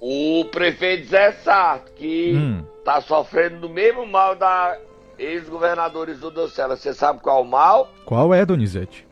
O 0.00 0.44
prefeito 0.50 1.08
Zé 1.08 1.32
Sarto, 1.32 1.92
que 1.92 2.34
hum. 2.34 2.64
tá 2.84 3.00
sofrendo 3.00 3.60
do 3.60 3.68
mesmo 3.68 4.06
mal 4.06 4.34
da 4.34 4.76
ex-governadores 5.18 6.18
do 6.18 6.30
Docela. 6.30 6.76
Você 6.76 6.94
sabe 6.94 7.20
qual 7.20 7.42
o 7.42 7.46
mal? 7.46 7.90
Qual 8.04 8.32
é, 8.32 8.44
Donizete? 8.44 9.06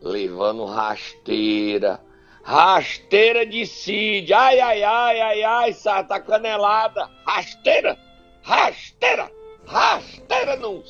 Levando 0.00 0.64
rasteira 0.64 2.00
Rasteira 2.42 3.46
de 3.46 3.64
Cid. 3.66 4.32
Ai, 4.32 4.60
ai, 4.60 4.82
ai, 4.82 5.20
ai, 5.20 5.42
ai, 5.42 5.72
Sá, 5.72 6.02
tá 6.02 6.20
canelada. 6.20 7.08
Rasteira, 7.26 7.98
rasteira, 8.42 9.30
rasteira 9.66 10.56
não. 10.56 10.82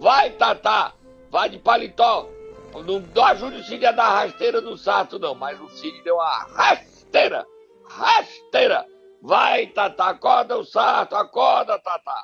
Vai, 0.00 0.30
Tatá, 0.30 0.92
vai 1.30 1.48
de 1.48 1.58
paletó. 1.58 2.28
Não, 2.74 3.00
não 3.00 3.24
ajude 3.24 3.56
o 3.56 3.64
Cid 3.64 3.86
a 3.86 3.92
dar 3.92 4.08
rasteira 4.08 4.60
no 4.60 4.76
Sato, 4.76 5.18
não, 5.18 5.34
mas 5.34 5.58
o 5.60 5.68
Cid 5.68 6.02
deu 6.02 6.16
uma 6.16 6.46
rasteira, 6.54 7.46
rasteira. 7.88 8.84
Vai, 9.22 9.66
Tatá, 9.68 10.10
acorda 10.10 10.58
o 10.58 10.64
Sato, 10.64 11.16
acorda, 11.16 11.78
Tatá. 11.78 12.22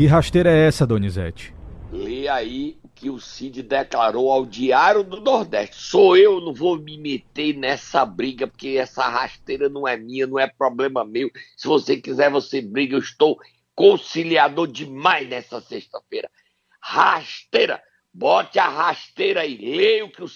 Que 0.00 0.06
rasteira 0.06 0.50
é 0.50 0.66
essa, 0.66 0.86
Donizete? 0.86 1.54
Lê 1.92 2.26
aí 2.26 2.78
o 2.82 2.88
que 2.88 3.10
o 3.10 3.20
Cid 3.20 3.62
declarou 3.62 4.32
ao 4.32 4.46
Diário 4.46 5.04
do 5.04 5.20
Nordeste. 5.20 5.76
Sou 5.76 6.16
eu, 6.16 6.40
não 6.40 6.54
vou 6.54 6.78
me 6.78 6.96
meter 6.96 7.54
nessa 7.54 8.06
briga, 8.06 8.46
porque 8.46 8.78
essa 8.80 9.06
rasteira 9.06 9.68
não 9.68 9.86
é 9.86 9.98
minha, 9.98 10.26
não 10.26 10.38
é 10.38 10.46
problema 10.46 11.04
meu. 11.04 11.30
Se 11.54 11.68
você 11.68 11.98
quiser, 11.98 12.30
você 12.30 12.62
briga. 12.62 12.94
Eu 12.96 13.00
estou 13.00 13.38
conciliador 13.74 14.68
demais 14.68 15.28
nessa 15.28 15.60
sexta-feira. 15.60 16.30
Rasteira! 16.80 17.78
Bote 18.10 18.58
a 18.58 18.70
rasteira 18.70 19.42
aí. 19.42 19.58
Leia 19.58 20.06
o 20.06 20.10
que 20.10 20.22
o, 20.22 20.28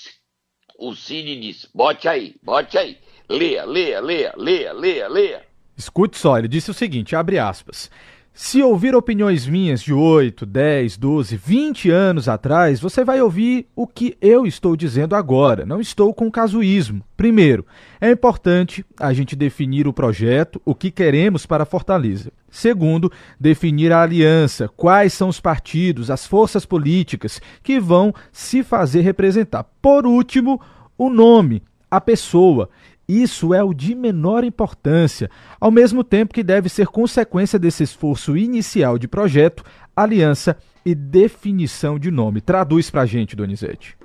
o 0.79 0.95
Cid 0.95 1.41
disse. 1.41 1.71
Bote 1.75 2.07
aí, 2.07 2.37
bote 2.43 2.77
aí. 2.77 2.99
Leia, 3.31 3.65
leia, 3.65 3.99
leia, 3.99 4.35
leia, 4.37 4.73
leia, 4.75 5.09
leia. 5.09 5.47
Escute 5.75 6.19
só, 6.19 6.39
ele 6.39 6.49
disse 6.49 6.71
o 6.71 6.75
seguinte, 6.75 7.17
abre 7.17 7.39
aspas. 7.39 7.91
Se 8.37 8.61
ouvir 8.61 8.97
opiniões 8.97 9.47
minhas 9.47 9.81
de 9.81 9.95
8, 9.95 10.45
10, 10.45 10.97
12, 10.97 11.37
20 11.37 11.89
anos 11.89 12.29
atrás, 12.29 12.81
você 12.81 13.05
vai 13.05 13.23
ouvir 13.23 13.69
o 13.77 13.87
que 13.87 14.19
eu 14.21 14.45
estou 14.45 14.75
dizendo 14.75 15.15
agora. 15.15 15.65
Não 15.65 15.81
estou 15.81 16.13
com 16.13 16.29
casuísmo. 16.29 17.05
Primeiro, 17.17 17.65
é 18.01 18.11
importante 18.11 18.85
a 18.99 19.13
gente 19.13 19.37
definir 19.37 19.87
o 19.87 19.93
projeto, 19.93 20.61
o 20.65 20.75
que 20.75 20.91
queremos 20.91 21.47
para 21.47 21.65
Fortaleza. 21.65 22.33
Segundo, 22.51 23.11
definir 23.39 23.93
a 23.93 24.03
aliança, 24.03 24.67
quais 24.67 25.13
são 25.13 25.29
os 25.29 25.39
partidos, 25.39 26.11
as 26.11 26.27
forças 26.27 26.67
políticas 26.67 27.41
que 27.63 27.79
vão 27.79 28.13
se 28.33 28.65
fazer 28.65 29.03
representar. 29.03 29.65
Por 29.81 30.07
último, 30.07 30.61
o 30.99 31.09
nome, 31.09 31.63
a 31.89 32.01
pessoa. 32.01 32.69
Isso 33.09 33.53
é 33.53 33.63
o 33.63 33.75
de 33.75 33.95
menor 33.95 34.45
importância, 34.45 35.31
ao 35.61 35.71
mesmo 35.71 36.03
tempo 36.03 36.33
que 36.33 36.43
deve 36.43 36.69
ser 36.69 36.87
consequência 36.87 37.59
desse 37.59 37.83
esforço 37.83 38.37
inicial 38.37 38.99
de 38.99 39.07
projeto, 39.07 39.63
aliança 39.95 40.57
e 40.85 40.95
definição 40.95 41.99
de 41.99 42.11
nome. 42.11 42.41
Traduz 42.41 42.91
pra 42.91 43.05
gente, 43.05 43.37
Donizete. 43.37 43.97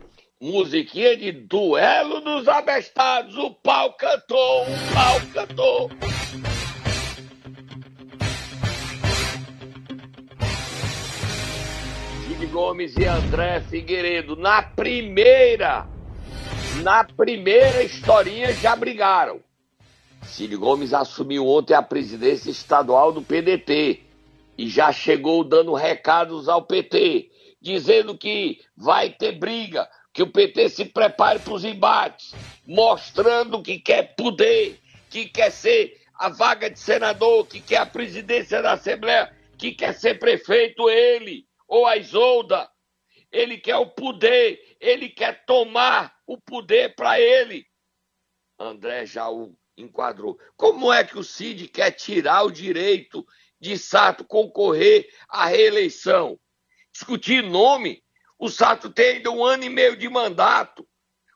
Musiquinha 0.41 1.17
de 1.17 1.31
duelo 1.31 2.21
dos 2.21 2.47
abestados, 2.47 3.37
o 3.37 3.51
pau 3.51 3.93
cantou, 3.93 4.63
o 4.63 4.93
pau 4.93 5.21
cantou. 5.33 5.91
Cid 12.25 12.45
Gomes 12.47 12.95
e 12.95 13.03
André 13.03 13.59
Figueiredo 13.69 14.37
na 14.37 14.61
primeira 14.61 15.85
na 16.79 17.03
primeira 17.03 17.83
historinha 17.83 18.53
já 18.53 18.75
brigaram. 18.75 19.41
Cid 20.23 20.55
Gomes 20.55 20.93
assumiu 20.93 21.47
ontem 21.47 21.73
a 21.73 21.81
presidência 21.81 22.49
estadual 22.49 23.11
do 23.11 23.21
PDT 23.21 24.01
e 24.57 24.67
já 24.67 24.91
chegou 24.91 25.43
dando 25.43 25.73
recados 25.73 26.47
ao 26.47 26.61
PT, 26.61 27.29
dizendo 27.61 28.17
que 28.17 28.59
vai 28.75 29.09
ter 29.09 29.33
briga, 29.33 29.87
que 30.13 30.23
o 30.23 30.31
PT 30.31 30.69
se 30.69 30.85
prepare 30.85 31.39
para 31.39 31.53
os 31.53 31.63
embates, 31.63 32.33
mostrando 32.65 33.61
que 33.61 33.79
quer 33.79 34.15
poder, 34.15 34.79
que 35.09 35.25
quer 35.25 35.51
ser 35.51 35.97
a 36.15 36.29
vaga 36.29 36.69
de 36.69 36.79
senador, 36.79 37.45
que 37.45 37.61
quer 37.61 37.77
a 37.77 37.85
presidência 37.85 38.61
da 38.61 38.73
Assembleia, 38.73 39.31
que 39.57 39.71
quer 39.71 39.93
ser 39.93 40.19
prefeito 40.19 40.89
ele 40.89 41.45
ou 41.67 41.85
a 41.85 41.97
Isolda. 41.97 42.69
Ele 43.31 43.57
quer 43.57 43.77
o 43.77 43.85
poder, 43.85 44.77
ele 44.79 45.09
quer 45.09 45.45
tomar 45.45 46.15
o 46.25 46.37
poder 46.37 46.95
para 46.95 47.19
ele. 47.19 47.65
André 48.57 49.05
o 49.31 49.55
enquadrou. 49.77 50.37
Como 50.57 50.91
é 50.91 51.03
que 51.03 51.17
o 51.17 51.23
Cid 51.23 51.67
quer 51.67 51.91
tirar 51.91 52.43
o 52.43 52.51
direito 52.51 53.25
de 53.59 53.77
Sato 53.77 54.25
concorrer 54.25 55.09
à 55.29 55.45
reeleição? 55.45 56.39
Discutir 56.91 57.43
nome? 57.43 58.03
O 58.37 58.49
Sato 58.49 58.89
tem 58.89 59.17
ainda 59.17 59.31
um 59.31 59.43
ano 59.43 59.63
e 59.63 59.69
meio 59.69 59.95
de 59.95 60.09
mandato. 60.09 60.87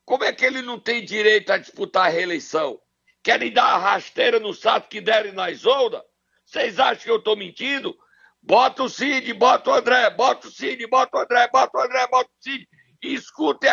Como 0.06 0.24
é 0.24 0.34
que 0.34 0.46
ele 0.46 0.62
não 0.62 0.80
tem 0.80 1.04
direito 1.04 1.52
a 1.52 1.58
disputar 1.58 2.08
a 2.08 2.10
reeleição? 2.10 2.80
Querem 3.22 3.54
dar 3.54 3.76
a 3.76 3.78
rasteira 3.78 4.40
no 4.40 4.54
Sato 4.54 4.90
que 4.90 5.00
derem 5.00 5.32
na 5.32 5.50
Isolda? 5.50 6.04
Vocês 6.46 6.80
acham 6.80 7.04
que 7.04 7.10
eu 7.10 7.18
estou 7.18 7.38
mentindo? 7.38 7.98
Bota 8.42 8.84
o 8.84 8.90
Cid, 8.90 9.32
bota 9.34 9.70
o 9.70 9.74
André, 9.74 10.10
bota 10.10 10.48
o 10.48 10.52
Cid, 10.52 10.86
bota 10.88 11.18
o 11.18 11.22
André, 11.22 11.48
bota 11.48 11.73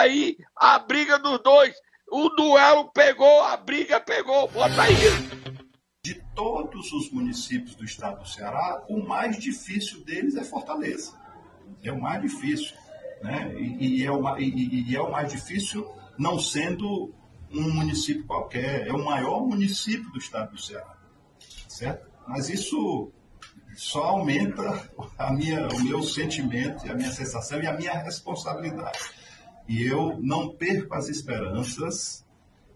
aí 0.01 0.37
a 0.57 0.79
briga 0.79 1.19
dos 1.19 1.43
dois. 1.43 1.75
O 2.11 2.29
duelo 2.31 2.91
pegou, 2.93 3.45
a 3.45 3.57
briga 3.57 4.01
pegou. 4.01 4.49
Bota 4.49 4.83
aí. 4.83 4.95
De 6.05 6.15
todos 6.35 6.93
os 6.93 7.11
municípios 7.11 7.75
do 7.77 7.85
estado 7.85 8.21
do 8.21 8.29
Ceará, 8.29 8.83
o 8.89 9.07
mais 9.07 9.39
difícil 9.39 10.05
deles 10.05 10.37
é 10.37 10.43
Fortaleza. 10.43 11.13
É 11.83 11.93
o 11.93 12.01
mais 12.01 12.21
difícil. 12.23 12.75
Né? 13.23 13.55
E, 13.55 14.01
e, 14.01 14.05
é, 14.05 14.11
o, 14.11 14.39
e, 14.39 14.91
e 14.91 14.97
é 14.97 15.01
o 15.01 15.11
mais 15.11 15.31
difícil 15.31 15.89
não 16.19 16.39
sendo 16.39 17.15
um 17.53 17.73
município 17.73 18.27
qualquer, 18.27 18.87
é 18.87 18.93
o 18.93 19.05
maior 19.05 19.41
município 19.41 20.11
do 20.11 20.19
estado 20.19 20.53
do 20.53 20.61
Ceará, 20.61 20.97
certo? 21.69 22.09
Mas 22.27 22.49
isso 22.49 23.13
só 23.75 24.05
aumenta 24.05 24.91
a 25.19 25.33
minha, 25.33 25.67
o 25.67 25.81
meu 25.83 26.03
sentimento, 26.03 26.89
a 26.91 26.95
minha 26.95 27.11
sensação 27.11 27.61
e 27.61 27.67
a 27.67 27.73
minha 27.73 27.95
responsabilidade. 27.99 28.99
E 29.71 29.87
eu 29.87 30.19
não 30.21 30.49
perco 30.49 30.97
as 30.97 31.09
esperanças 31.09 32.27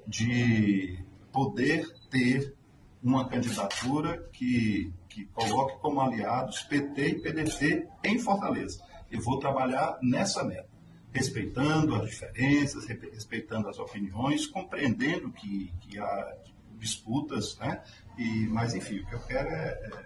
de 0.06 0.96
poder 1.32 1.92
ter 2.08 2.54
uma 3.02 3.28
candidatura 3.28 4.28
que, 4.32 4.92
que 5.08 5.24
coloque 5.24 5.76
como 5.80 6.00
aliados 6.00 6.62
PT 6.62 7.08
e 7.08 7.20
PDT 7.20 7.88
em 8.04 8.20
Fortaleza. 8.20 8.80
Eu 9.10 9.20
vou 9.20 9.40
trabalhar 9.40 9.98
nessa 10.00 10.44
meta, 10.44 10.68
respeitando 11.12 11.96
as 11.96 12.08
diferenças, 12.08 12.86
respeitando 12.86 13.68
as 13.68 13.80
opiniões, 13.80 14.46
compreendendo 14.46 15.32
que, 15.32 15.74
que 15.80 15.98
há 15.98 16.36
disputas, 16.78 17.58
né? 17.58 17.82
E, 18.16 18.46
mas, 18.46 18.72
enfim, 18.72 19.00
o 19.00 19.06
que 19.06 19.14
eu 19.16 19.20
quero 19.26 19.48
é, 19.48 19.68
é 19.82 20.04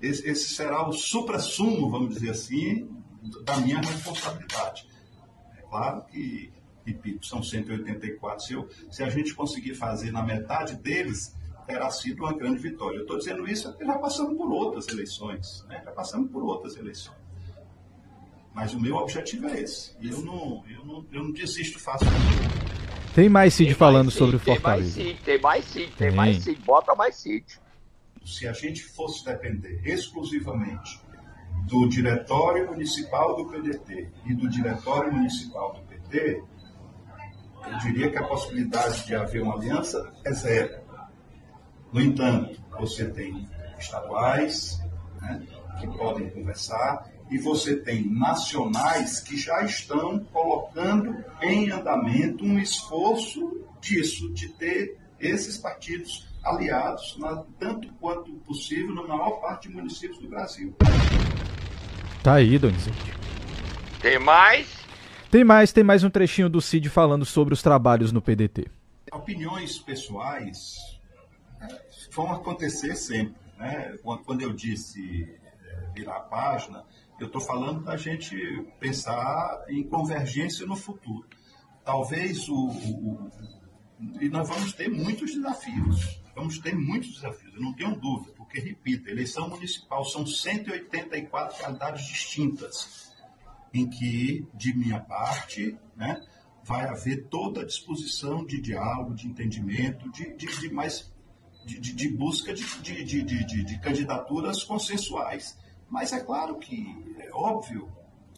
esse, 0.00 0.26
esse 0.26 0.54
será 0.54 0.88
o 0.88 0.94
supra-sumo, 0.94 1.90
vamos 1.90 2.14
dizer 2.14 2.30
assim, 2.30 2.88
da 3.44 3.58
minha 3.58 3.82
responsabilidade. 3.82 4.90
Claro 5.72 6.02
que, 6.02 6.52
repito, 6.84 7.26
são 7.26 7.42
184. 7.42 8.44
Se, 8.44 8.52
eu, 8.52 8.68
se 8.90 9.02
a 9.02 9.08
gente 9.08 9.34
conseguir 9.34 9.74
fazer 9.74 10.12
na 10.12 10.22
metade 10.22 10.76
deles, 10.76 11.34
terá 11.66 11.90
sido 11.90 12.24
uma 12.24 12.34
grande 12.34 12.58
vitória. 12.58 12.98
Eu 12.98 13.02
estou 13.02 13.16
dizendo 13.16 13.48
isso 13.48 13.70
porque 13.70 13.86
já 13.86 13.98
passamos 13.98 14.36
por 14.36 14.52
outras 14.52 14.86
eleições. 14.88 15.64
Né? 15.70 15.80
Já 15.82 15.90
passamos 15.92 16.30
por 16.30 16.42
outras 16.42 16.76
eleições. 16.76 17.16
Mas 18.52 18.74
o 18.74 18.80
meu 18.80 18.96
objetivo 18.96 19.48
é 19.48 19.62
esse. 19.62 19.96
Eu 19.98 20.20
não, 20.20 20.62
eu 20.68 20.84
não, 20.84 21.06
eu 21.10 21.22
não 21.22 21.32
desisto 21.32 21.80
facilmente. 21.80 22.20
Tem 23.14 23.30
mais 23.30 23.54
Cid 23.54 23.72
falando 23.72 24.08
mais 24.08 24.18
sobre 24.18 24.36
o 24.36 24.38
Fortaleza. 24.38 25.00
Tem 25.24 25.40
mais 25.40 25.64
Cid, 25.64 25.90
tem 25.96 26.10
mais 26.10 26.44
Cid, 26.44 26.60
bota 26.66 26.94
mais 26.94 27.16
Cid 27.16 27.46
se 28.26 28.46
a 28.46 28.52
gente 28.52 28.84
fosse 28.84 29.24
depender 29.24 29.80
exclusivamente 29.84 31.00
do 31.62 31.88
Diretório 31.88 32.68
Municipal 32.68 33.36
do 33.36 33.46
PDT 33.46 34.10
e 34.26 34.34
do 34.34 34.48
Diretório 34.48 35.12
Municipal 35.12 35.74
do 35.74 35.80
PT, 35.82 36.42
eu 37.66 37.78
diria 37.78 38.10
que 38.10 38.18
a 38.18 38.26
possibilidade 38.26 39.06
de 39.06 39.14
haver 39.14 39.42
uma 39.42 39.54
aliança 39.54 40.12
é 40.24 40.32
zero. 40.32 40.82
No 41.92 42.00
entanto, 42.00 42.60
você 42.78 43.08
tem 43.10 43.48
estaduais 43.78 44.80
né, 45.20 45.46
que 45.80 45.86
podem 45.86 46.30
conversar 46.30 47.10
e 47.30 47.38
você 47.38 47.76
tem 47.76 48.08
nacionais 48.10 49.20
que 49.20 49.36
já 49.36 49.62
estão 49.62 50.18
colocando 50.32 51.24
em 51.40 51.70
andamento 51.70 52.44
um 52.44 52.58
esforço 52.58 53.66
disso, 53.80 54.32
de 54.32 54.48
ter 54.50 54.98
esses 55.18 55.56
partidos 55.56 56.31
aliados, 56.42 57.16
na, 57.18 57.44
tanto 57.58 57.92
quanto 57.94 58.32
possível, 58.40 58.94
na 58.94 59.02
maior 59.02 59.40
parte 59.40 59.68
de 59.68 59.74
municípios 59.74 60.18
do 60.18 60.28
Brasil. 60.28 60.74
Tá 62.22 62.34
aí, 62.34 62.58
Donizete. 62.58 63.12
Tem 64.00 64.18
mais? 64.18 64.82
Tem 65.30 65.44
mais, 65.44 65.72
tem 65.72 65.84
mais 65.84 66.04
um 66.04 66.10
trechinho 66.10 66.48
do 66.48 66.60
Cid 66.60 66.88
falando 66.88 67.24
sobre 67.24 67.54
os 67.54 67.62
trabalhos 67.62 68.12
no 68.12 68.20
PDT. 68.20 68.66
Opiniões 69.12 69.78
pessoais 69.78 70.76
é, 71.60 71.80
vão 72.10 72.32
acontecer 72.32 72.96
sempre. 72.96 73.40
Né? 73.58 73.96
Quando 74.24 74.42
eu 74.42 74.52
disse 74.52 75.28
é, 75.64 75.92
virar 75.94 76.16
a 76.16 76.20
página, 76.20 76.84
eu 77.20 77.26
estou 77.26 77.40
falando 77.40 77.82
da 77.84 77.96
gente 77.96 78.36
pensar 78.80 79.64
em 79.68 79.82
convergência 79.84 80.66
no 80.66 80.76
futuro. 80.76 81.26
Talvez 81.84 82.48
o, 82.48 82.54
o, 82.54 83.12
o 83.12 83.30
e 84.20 84.28
nós 84.28 84.48
vamos 84.48 84.72
ter 84.72 84.88
muitos 84.88 85.34
desafios. 85.34 86.21
Vamos 86.34 86.58
ter 86.58 86.74
muitos 86.74 87.14
desafios, 87.14 87.54
eu 87.54 87.60
não 87.60 87.74
tenho 87.74 87.94
dúvida, 87.94 88.32
porque, 88.36 88.58
repito, 88.58 89.08
eleição 89.08 89.48
municipal 89.48 90.04
são 90.04 90.26
184 90.26 91.58
realidades 91.58 92.06
distintas, 92.06 93.12
em 93.72 93.88
que, 93.88 94.46
de 94.54 94.74
minha 94.76 95.00
parte, 95.00 95.76
né, 95.94 96.20
vai 96.64 96.86
haver 96.86 97.28
toda 97.28 97.62
a 97.62 97.66
disposição 97.66 98.44
de 98.44 98.60
diálogo, 98.60 99.14
de 99.14 99.26
entendimento, 99.26 100.10
de, 100.10 100.34
de, 100.36 100.46
de 100.46 100.70
mais 100.70 101.12
de, 101.64 101.78
de, 101.78 102.08
busca 102.08 102.52
de, 102.52 102.64
de, 102.82 103.22
de, 103.22 103.44
de, 103.64 103.78
candidaturas 103.78 104.64
consensuais. 104.64 105.56
Mas 105.88 106.12
é 106.12 106.20
claro 106.20 106.58
que, 106.58 106.86
é 107.18 107.30
óbvio, 107.32 107.90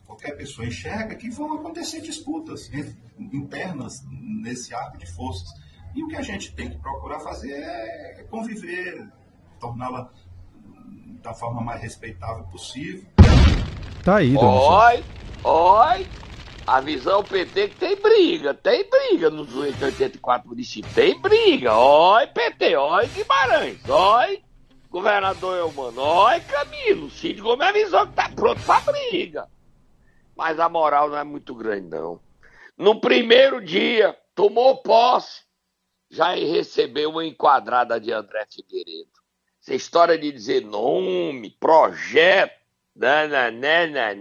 qualquer 0.05 0.37
pessoa 0.37 0.67
enxerga 0.67 1.15
que 1.15 1.31
vão 1.31 1.55
acontecer 1.55 2.01
disputas 2.01 2.71
internas 3.19 4.05
nesse 4.11 4.75
arco 4.75 4.99
de 4.99 5.11
forças. 5.13 5.49
E 5.95 6.03
o 6.03 6.09
que 6.09 6.17
a 6.17 6.23
gente 6.23 6.53
tem 6.55 6.71
que 6.71 6.79
procurar 6.79 7.21
fazer 7.21 7.53
é 7.53 8.27
conviver, 8.29 9.09
torná-la 9.61 10.11
da 11.23 11.33
forma 11.33 11.61
mais 11.61 11.81
respeitável 11.81 12.45
possível. 12.45 13.05
Tá 14.03 14.17
aí, 14.17 14.35
dona 14.35 14.49
Oi, 14.51 15.05
oi. 15.45 16.07
A 16.67 16.81
visão 16.81 17.23
PT 17.23 17.69
que 17.69 17.77
tem 17.77 17.97
briga, 17.97 18.55
tem 18.55 18.89
briga 18.89 19.29
nos 19.31 19.55
84 19.55 20.49
municípios, 20.49 20.95
tem 20.95 21.21
briga. 21.21 21.77
Oi, 21.77 22.27
PT, 22.29 22.77
oi, 22.77 23.07
Guimarães, 23.09 23.89
oi, 23.89 24.43
governador 24.91 25.59
Eumano, 25.59 26.01
oi, 26.01 26.41
Camilo. 26.41 27.11
Cid 27.11 27.41
Gomes 27.41 27.69
avisou 27.69 28.07
que 28.07 28.15
tá 28.15 28.31
pronto 28.31 28.63
pra 28.63 28.81
briga. 28.81 29.47
Mas 30.35 30.59
a 30.59 30.69
moral 30.69 31.11
não 31.11 31.19
é 31.19 31.25
muito 31.25 31.55
grande, 31.55 31.89
não. 31.89 32.19
No 32.77 32.99
primeiro 32.99 33.65
dia, 33.65 34.17
tomou 34.35 34.79
posse, 34.79 35.44
já 36.15 36.35
recebeu 36.35 37.11
uma 37.11 37.25
enquadrada 37.25 38.01
de 38.01 38.13
André 38.13 38.47
Figueiredo. 38.49 39.11
Essa 39.61 39.75
história 39.75 40.17
de 40.17 40.31
dizer 40.31 40.63
nome, 40.63 41.51
projeto, 41.59 42.55
nananana, 42.95 44.15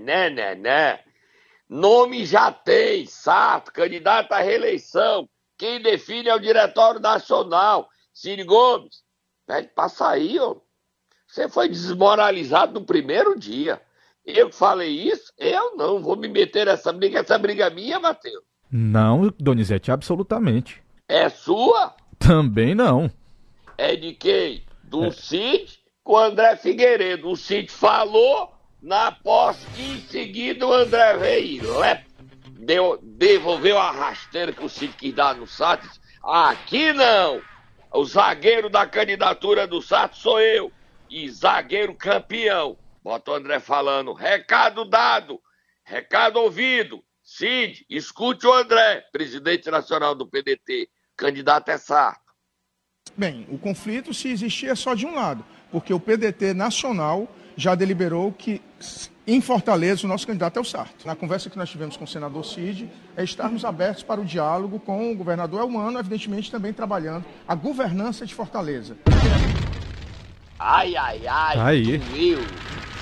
nome 1.69 2.25
já 2.25 2.51
tem, 2.51 3.06
Sato, 3.06 3.71
candidato 3.71 4.32
à 4.32 4.39
reeleição. 4.39 5.29
Quem 5.58 5.82
define 5.82 6.29
é 6.29 6.36
o 6.36 6.39
Diretório 6.39 6.99
Nacional, 6.99 7.88
Ciro 8.13 8.45
Gomes. 8.45 9.03
Pede 9.45 9.67
para 9.69 9.89
sair, 9.89 10.39
ó. 10.39 10.56
Você 11.27 11.47
foi 11.49 11.69
desmoralizado 11.69 12.79
no 12.79 12.86
primeiro 12.86 13.38
dia. 13.38 13.82
Eu 14.25 14.51
falei 14.51 14.89
isso? 14.89 15.32
Eu 15.38 15.75
não 15.75 16.01
vou 16.01 16.15
me 16.15 16.27
meter 16.27 16.65
nessa 16.65 16.93
briga. 16.93 17.19
Essa 17.19 17.38
briga 17.38 17.65
é 17.65 17.69
minha, 17.69 17.99
Matheus. 17.99 18.43
Não, 18.71 19.34
Donizete, 19.39 19.91
absolutamente. 19.91 20.82
É 21.07 21.29
sua? 21.29 21.95
Também 22.17 22.73
não. 22.73 23.11
É 23.77 23.95
de 23.95 24.13
quem? 24.13 24.65
Do 24.83 25.05
é. 25.05 25.11
Cid 25.11 25.79
com 26.03 26.13
o 26.13 26.17
André 26.17 26.55
Figueiredo. 26.55 27.29
O 27.29 27.35
Cid 27.35 27.71
falou 27.71 28.53
na 28.81 29.11
posse 29.11 29.65
e 29.77 29.93
em 29.93 30.01
seguida 30.01 30.67
o 30.67 30.73
André 30.73 31.17
veio 31.17 31.79
lep, 31.79 32.05
deu, 32.51 32.99
devolveu 33.01 33.77
a 33.77 33.91
rasteira 33.91 34.51
que 34.51 34.63
o 34.63 34.69
Cid 34.69 34.93
quis 34.97 35.13
dar 35.13 35.35
no 35.35 35.47
Sato. 35.47 35.87
Aqui 36.23 36.93
não! 36.93 37.41
O 37.91 38.03
zagueiro 38.05 38.69
da 38.69 38.87
candidatura 38.87 39.67
do 39.67 39.81
Sato 39.81 40.17
sou 40.17 40.39
eu. 40.39 40.71
E 41.09 41.29
zagueiro 41.29 41.93
campeão. 41.93 42.75
Bota 43.03 43.31
o 43.31 43.35
André 43.35 43.59
falando. 43.59 44.13
Recado 44.13 44.83
dado. 44.83 45.39
Recado 45.83 46.37
ouvido. 46.37 47.03
Cid, 47.35 47.83
escute 47.89 48.45
o 48.45 48.53
André, 48.53 49.05
presidente 49.11 49.71
nacional 49.71 50.13
do 50.13 50.27
PDT. 50.27 50.87
Candidato 51.17 51.69
é 51.69 51.79
Sarto. 51.79 52.21
Bem, 53.17 53.47
o 53.49 53.57
conflito, 53.57 54.13
se 54.13 54.27
existia, 54.27 54.71
é 54.71 54.75
só 54.75 54.93
de 54.93 55.07
um 55.07 55.15
lado, 55.15 55.43
porque 55.71 55.91
o 55.91 55.99
PDT 55.99 56.53
nacional 56.53 57.27
já 57.57 57.73
deliberou 57.73 58.31
que 58.31 58.61
em 59.25 59.41
Fortaleza 59.41 60.05
o 60.05 60.07
nosso 60.07 60.27
candidato 60.27 60.57
é 60.57 60.61
o 60.61 60.63
Sarto. 60.63 61.07
Na 61.07 61.15
conversa 61.15 61.49
que 61.49 61.57
nós 61.57 61.71
tivemos 61.71 61.97
com 61.97 62.03
o 62.03 62.07
senador 62.07 62.45
Cid, 62.45 62.87
é 63.17 63.23
estarmos 63.23 63.65
abertos 63.65 64.03
para 64.03 64.21
o 64.21 64.25
diálogo 64.25 64.79
com 64.79 65.11
o 65.11 65.15
governador 65.15 65.61
Elmano, 65.61 65.97
evidentemente 65.97 66.51
também 66.51 66.71
trabalhando 66.71 67.25
a 67.47 67.55
governança 67.55 68.27
de 68.27 68.35
Fortaleza. 68.35 68.95
Ai, 70.59 70.95
ai, 70.95 71.25
ai, 71.27 71.59
Aí. 71.59 71.99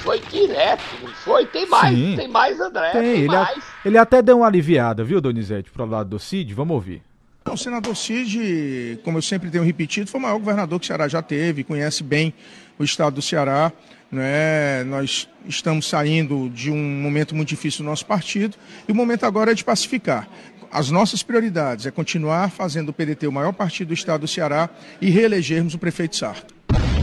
Foi 0.04 0.20
direto, 0.20 0.84
não 1.02 1.10
foi? 1.10 1.46
Tem 1.46 1.68
mais, 1.68 1.98
Sim. 1.98 2.16
tem 2.16 2.28
mais, 2.28 2.60
André. 2.60 2.92
Tem, 2.92 3.02
tem 3.02 3.12
ele, 3.12 3.28
mais. 3.28 3.58
A, 3.58 3.88
ele 3.88 3.98
até 3.98 4.22
deu 4.22 4.38
uma 4.38 4.48
aliviada, 4.48 5.04
viu, 5.04 5.22
Donizete, 5.22 5.70
pro 5.70 5.86
lado 5.86 6.10
do 6.10 6.20
Cid? 6.20 6.54
Vamos 6.54 6.74
ouvir. 6.74 7.02
O 7.50 7.58
senador 7.58 7.96
Cid, 7.96 9.00
como 9.04 9.18
eu 9.18 9.22
sempre 9.22 9.50
tenho 9.50 9.64
repetido, 9.64 10.10
foi 10.10 10.20
o 10.20 10.24
maior 10.24 10.38
governador 10.38 10.80
que 10.80 10.86
o 10.86 10.88
Ceará 10.88 11.08
já 11.08 11.22
teve, 11.22 11.64
conhece 11.64 12.04
bem 12.04 12.34
o 12.78 12.84
estado 12.84 13.16
do 13.16 13.22
Ceará. 13.22 13.72
Né? 14.12 14.84
Nós 14.86 15.28
estamos 15.48 15.88
saindo 15.88 16.50
de 16.50 16.70
um 16.70 16.78
momento 16.78 17.36
muito 17.36 17.50
difícil 17.50 17.84
do 17.84 17.90
nosso 17.90 18.06
partido 18.06 18.58
e 18.88 18.92
o 18.92 18.96
momento 18.96 19.26
agora 19.26 19.52
é 19.52 19.54
de 19.54 19.64
pacificar. 19.64 20.28
As 20.72 20.90
nossas 20.90 21.24
prioridades 21.24 21.86
é 21.86 21.92
continuar 21.92 22.50
fazendo 22.50 22.90
o 22.90 22.94
PDT 22.94 23.28
o 23.28 23.32
maior 23.32 23.52
partido 23.52 23.90
do 23.90 23.94
estado 23.94 24.22
do 24.22 24.28
Ceará 24.28 24.70
e 25.02 25.10
reelegermos 25.10 25.74
o 25.74 25.80
prefeito 25.80 26.16
Sarto. 26.16 26.54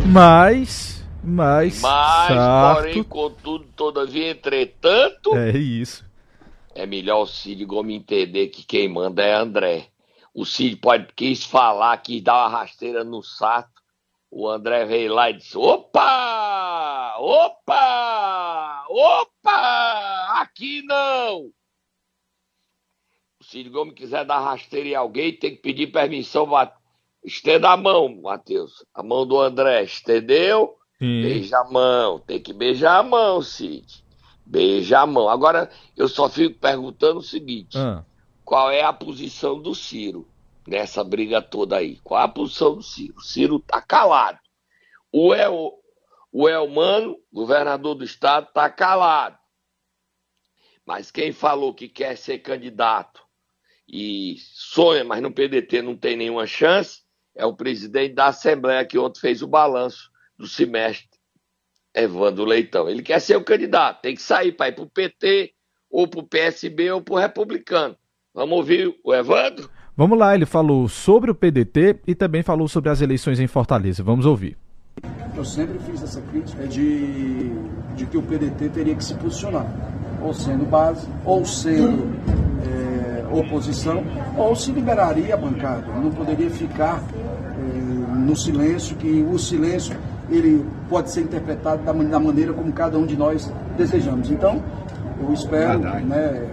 Mas, 0.07 0.98
mas, 1.23 1.81
mas 1.81 2.29
Sarto... 2.29 2.83
porém, 2.83 3.03
contudo, 3.03 3.67
todavia, 3.77 4.31
entretanto... 4.31 5.35
É 5.37 5.51
isso. 5.51 6.09
É 6.75 6.87
melhor 6.87 7.23
o 7.23 7.27
Cid 7.27 7.65
Gomes 7.65 7.97
entender 7.97 8.49
que 8.49 8.65
quem 8.65 8.89
manda 8.89 9.23
é 9.23 9.35
André. 9.35 9.89
o 10.33 10.45
Cid 10.45 10.77
pode 10.77 11.13
quis 11.15 11.43
falar, 11.43 11.97
quis 11.99 12.23
dar 12.23 12.35
uma 12.35 12.49
rasteira 12.61 13.03
no 13.03 13.23
sato. 13.23 13.83
O 14.31 14.49
André 14.49 14.85
veio 14.85 15.13
lá 15.13 15.31
e 15.31 15.35
disse: 15.39 15.59
opa! 15.59 17.17
Opa! 17.19 18.85
Opa! 18.89 20.41
Aqui 20.41 20.83
não! 20.83 21.51
O 23.41 23.45
Cid 23.45 23.69
Gomes 23.71 23.95
quiser 23.95 24.25
dar 24.25 24.39
rasteira 24.39 24.89
em 24.89 24.95
alguém, 24.95 25.37
tem 25.37 25.57
que 25.57 25.63
pedir 25.63 25.89
permissão. 25.89 26.49
Estenda 27.25 27.71
a 27.71 27.77
mão, 27.77 28.21
Matheus. 28.23 28.85
A 28.95 29.03
mão 29.03 29.27
do 29.27 29.41
André, 29.41 29.83
estendeu? 29.83 30.78
Sim. 30.99 31.23
Beija 31.23 31.59
a 31.59 31.65
mão. 31.65 32.19
Tem 32.19 32.41
que 32.41 32.53
beijar 32.53 32.99
a 32.99 33.03
mão, 33.03 33.41
Cid. 33.41 34.05
Beija 34.45 35.01
a 35.01 35.07
mão. 35.07 35.29
Agora, 35.29 35.71
eu 35.97 36.09
só 36.09 36.29
fico 36.29 36.59
perguntando 36.59 37.21
o 37.21 37.23
seguinte: 37.23 37.79
ah. 37.79 38.05
qual 38.45 38.71
é 38.71 38.83
a 38.83 38.93
posição 38.93 39.61
do 39.61 39.75
Ciro 39.75 40.29
nessa 40.67 41.05
briga 41.05 41.41
toda 41.41 41.77
aí? 41.77 41.99
Qual 42.03 42.21
é 42.21 42.25
a 42.25 42.29
posição 42.29 42.75
do 42.75 42.83
Ciro? 42.83 43.15
O 43.17 43.23
Ciro 43.23 43.61
tá 43.61 43.81
calado. 43.81 44.39
O, 45.13 45.33
El, 45.33 45.73
o 46.33 46.49
Elmano, 46.49 47.17
governador 47.33 47.95
do 47.95 48.05
estado, 48.05 48.49
tá 48.53 48.69
calado. 48.69 49.39
Mas 50.85 51.11
quem 51.11 51.33
falou 51.33 51.75
que 51.75 51.89
quer 51.89 52.17
ser 52.17 52.39
candidato 52.39 53.23
e 53.87 54.37
sonha, 54.39 55.05
mas 55.05 55.23
no 55.23 55.33
PDT 55.33 55.83
não 55.83 55.97
tem 55.97 56.17
nenhuma 56.17 56.47
chance, 56.47 57.03
é 57.35 57.47
o 57.47 57.55
presidente 57.55 58.15
da 58.15 58.27
Assembleia 58.27 58.85
que 58.85 58.99
ontem 58.99 59.21
fez 59.21 59.43
o 59.43 59.47
balanço 59.47 60.11
do 60.39 60.47
semestre 60.47 61.19
Evandro 61.95 62.45
Leitão. 62.45 62.89
Ele 62.89 63.03
quer 63.03 63.21
ser 63.21 63.37
o 63.37 63.45
candidato, 63.45 64.03
tem 64.03 64.15
que 64.15 64.23
sair 64.23 64.53
para 64.53 64.69
ir 64.69 64.73
para 64.73 64.85
o 64.85 64.91
PT, 64.91 65.53
ou 65.91 66.07
para 66.07 66.21
o 66.21 66.27
PSB, 66.27 66.91
ou 66.93 67.03
para 67.03 67.15
o 67.15 67.19
Republicano. 67.19 67.97
Vamos 68.35 68.57
ouvir 68.57 68.95
o 69.03 69.15
Evandro? 69.15 69.69
Vamos 69.97 70.17
lá, 70.17 70.35
ele 70.35 70.47
falou 70.47 70.89
sobre 70.89 71.31
o 71.31 71.35
PDT 71.35 72.01
e 72.07 72.15
também 72.15 72.43
falou 72.43 72.69
sobre 72.69 72.91
as 72.91 73.01
eleições 73.01 73.41
em 73.41 73.49
Fortaleza. 73.49 74.03
Vamos 74.03 74.27
ouvir. 74.27 74.57
Eu 75.37 75.45
sempre 75.45 75.79
fiz 75.81 76.03
essa 76.03 76.21
crítica 76.21 76.67
de, 76.67 77.51
de 77.97 78.07
que 78.07 78.17
o 78.17 78.23
PDT 78.23 78.69
teria 78.69 78.95
que 78.95 79.05
se 79.05 79.15
posicionar, 79.15 79.67
ou 80.23 80.33
sendo 80.33 80.65
base, 80.65 81.09
ou 81.25 81.45
sendo 81.45 82.05
é, 82.65 83.27
oposição, 83.33 84.05
ou 84.37 84.55
se 84.55 84.71
liberaria 84.73 85.35
a 85.35 85.37
bancada. 85.37 85.87
Não 85.95 86.11
poderia 86.11 86.51
ficar 86.51 87.03
é, 87.13 88.17
no 88.19 88.37
silêncio, 88.37 88.97
que 88.97 89.23
o 89.23 89.39
silêncio 89.39 89.97
ele 90.31 90.65
pode 90.89 91.11
ser 91.11 91.23
interpretado 91.23 91.83
da, 91.83 91.93
da 91.93 92.21
maneira 92.21 92.53
como 92.53 92.73
cada 92.73 92.99
um 92.99 93.07
de 93.07 93.17
nós 93.17 93.51
desejamos. 93.77 94.31
Então, 94.31 94.63
eu 95.21 95.33
espero, 95.33 95.79
né, 95.81 96.49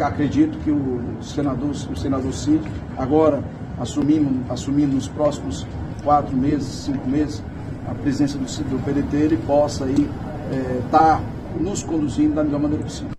acredito 0.00 0.58
que 0.58 0.70
o 0.70 1.22
senador, 1.22 1.70
o 1.70 1.96
senador 1.96 2.32
Cid, 2.32 2.62
agora 2.96 3.42
assumindo, 3.78 4.40
assumindo 4.50 4.94
nos 4.94 5.08
próximos 5.08 5.66
quatro 6.02 6.36
meses, 6.36 6.66
cinco 6.66 7.08
meses, 7.08 7.42
a 7.88 7.94
presença 7.94 8.38
do, 8.38 8.44
do 8.44 8.84
PDT, 8.84 9.16
ele 9.16 9.36
possa 9.38 9.84
aí 9.84 9.92
estar 9.92 10.10
é, 10.52 10.80
tá 10.90 11.20
nos 11.60 11.82
conduzindo 11.82 12.34
da 12.34 12.44
melhor 12.44 12.60
maneira 12.60 12.84
possível. 12.84 13.10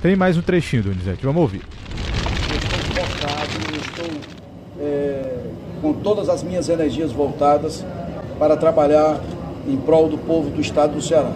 Tem 0.00 0.16
mais 0.16 0.36
um 0.36 0.42
trechinho, 0.42 0.84
Donizete, 0.84 1.24
vamos 1.24 1.42
ouvir. 1.42 1.62
Eu 2.50 2.56
estou 2.56 2.76
eu 3.72 3.80
estou 3.80 4.20
é, 4.80 5.38
com 5.80 5.92
todas 5.94 6.28
as 6.28 6.42
minhas 6.42 6.68
energias 6.68 7.12
voltadas 7.12 7.84
para 8.38 8.56
trabalhar 8.56 9.20
em 9.66 9.76
prol 9.76 10.08
do 10.08 10.18
povo 10.18 10.50
do 10.50 10.60
estado 10.60 10.94
do 10.94 11.02
Ceará. 11.02 11.32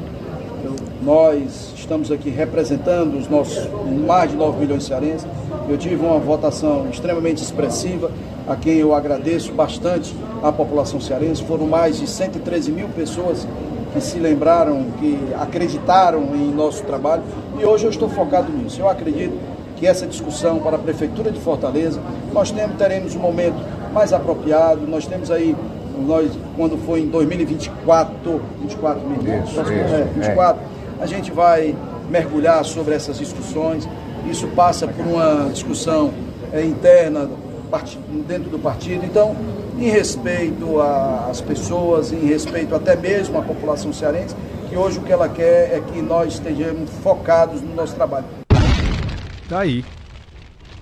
Eu, 0.64 0.76
nós 1.02 1.72
estamos 1.74 2.12
aqui 2.12 2.28
representando 2.28 3.16
os 3.16 3.28
nossos 3.28 3.68
mais 4.06 4.30
de 4.30 4.36
9 4.36 4.58
milhões 4.58 4.82
de 4.82 4.88
cearenses. 4.88 5.26
Eu 5.68 5.78
tive 5.78 5.96
uma 5.96 6.18
votação 6.18 6.88
extremamente 6.90 7.42
expressiva, 7.42 8.10
a 8.46 8.56
quem 8.56 8.78
eu 8.78 8.94
agradeço 8.94 9.52
bastante 9.52 10.14
a 10.42 10.52
população 10.52 11.00
cearense. 11.00 11.42
Foram 11.44 11.66
mais 11.66 11.98
de 11.98 12.06
113 12.06 12.70
mil 12.70 12.88
pessoas 12.88 13.46
que 13.92 14.00
se 14.00 14.18
lembraram, 14.18 14.86
que 14.98 15.18
acreditaram 15.38 16.22
em 16.34 16.52
nosso 16.52 16.84
trabalho 16.84 17.22
e 17.58 17.64
hoje 17.64 17.84
eu 17.84 17.90
estou 17.90 18.08
focado 18.08 18.52
nisso. 18.52 18.80
Eu 18.80 18.88
acredito 18.88 19.36
que 19.76 19.86
essa 19.86 20.06
discussão 20.06 20.58
para 20.58 20.76
a 20.76 20.78
Prefeitura 20.78 21.30
de 21.30 21.40
Fortaleza, 21.40 22.00
nós 22.32 22.50
temos, 22.50 22.76
teremos 22.76 23.14
um 23.14 23.18
momento 23.18 23.56
mais 23.92 24.12
apropriado, 24.12 24.86
nós 24.86 25.06
temos 25.06 25.30
aí 25.30 25.56
nós, 26.00 26.30
quando 26.56 26.76
foi 26.78 27.00
em 27.00 27.08
2024, 27.08 28.40
24, 28.60 29.02
isso, 29.44 29.60
isso, 29.60 29.70
é, 29.70 30.04
24, 30.14 30.62
é. 30.62 31.02
a 31.02 31.06
gente 31.06 31.30
vai 31.30 31.74
mergulhar 32.08 32.64
sobre 32.64 32.94
essas 32.94 33.18
discussões. 33.18 33.88
Isso 34.28 34.46
passa 34.48 34.86
por 34.86 35.06
uma 35.06 35.48
discussão 35.50 36.12
é, 36.52 36.64
interna 36.64 37.28
dentro 38.26 38.50
do 38.50 38.58
partido. 38.58 39.04
Então, 39.04 39.36
em 39.78 39.88
respeito 39.88 40.80
às 40.80 41.40
pessoas, 41.40 42.12
em 42.12 42.26
respeito 42.26 42.74
até 42.74 42.96
mesmo 42.96 43.38
à 43.38 43.42
população 43.42 43.92
cearense, 43.92 44.34
que 44.68 44.76
hoje 44.76 44.98
o 44.98 45.02
que 45.02 45.12
ela 45.12 45.28
quer 45.28 45.76
é 45.76 45.80
que 45.80 46.02
nós 46.02 46.34
estejamos 46.34 46.90
focados 47.02 47.62
no 47.62 47.74
nosso 47.74 47.94
trabalho. 47.94 48.26
Tá 49.48 49.60
aí. 49.60 49.84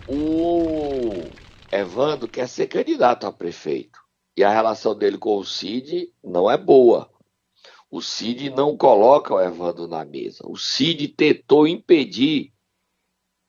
O 0.08 1.22
Evandro 1.70 2.26
quer 2.26 2.48
ser 2.48 2.66
candidato 2.66 3.26
a 3.26 3.32
prefeito. 3.32 3.97
E 4.38 4.44
a 4.44 4.50
relação 4.50 4.94
dele 4.94 5.18
com 5.18 5.36
o 5.36 5.44
Cid 5.44 6.12
não 6.22 6.48
é 6.48 6.56
boa. 6.56 7.10
O 7.90 8.00
Cid 8.00 8.50
não 8.50 8.76
coloca 8.76 9.34
o 9.34 9.40
Evandro 9.40 9.88
na 9.88 10.04
mesa. 10.04 10.44
O 10.46 10.56
Cid 10.56 11.08
tentou 11.08 11.66
impedir, 11.66 12.52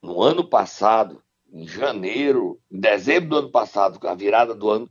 no 0.02 0.20
ano 0.20 0.44
passado, 0.50 1.22
em 1.54 1.68
janeiro, 1.68 2.60
em 2.72 2.80
dezembro 2.80 3.30
do 3.30 3.38
ano 3.38 3.52
passado, 3.52 4.00
com 4.00 4.08
a 4.08 4.16
virada 4.16 4.56
do 4.56 4.68
ano, 4.68 4.90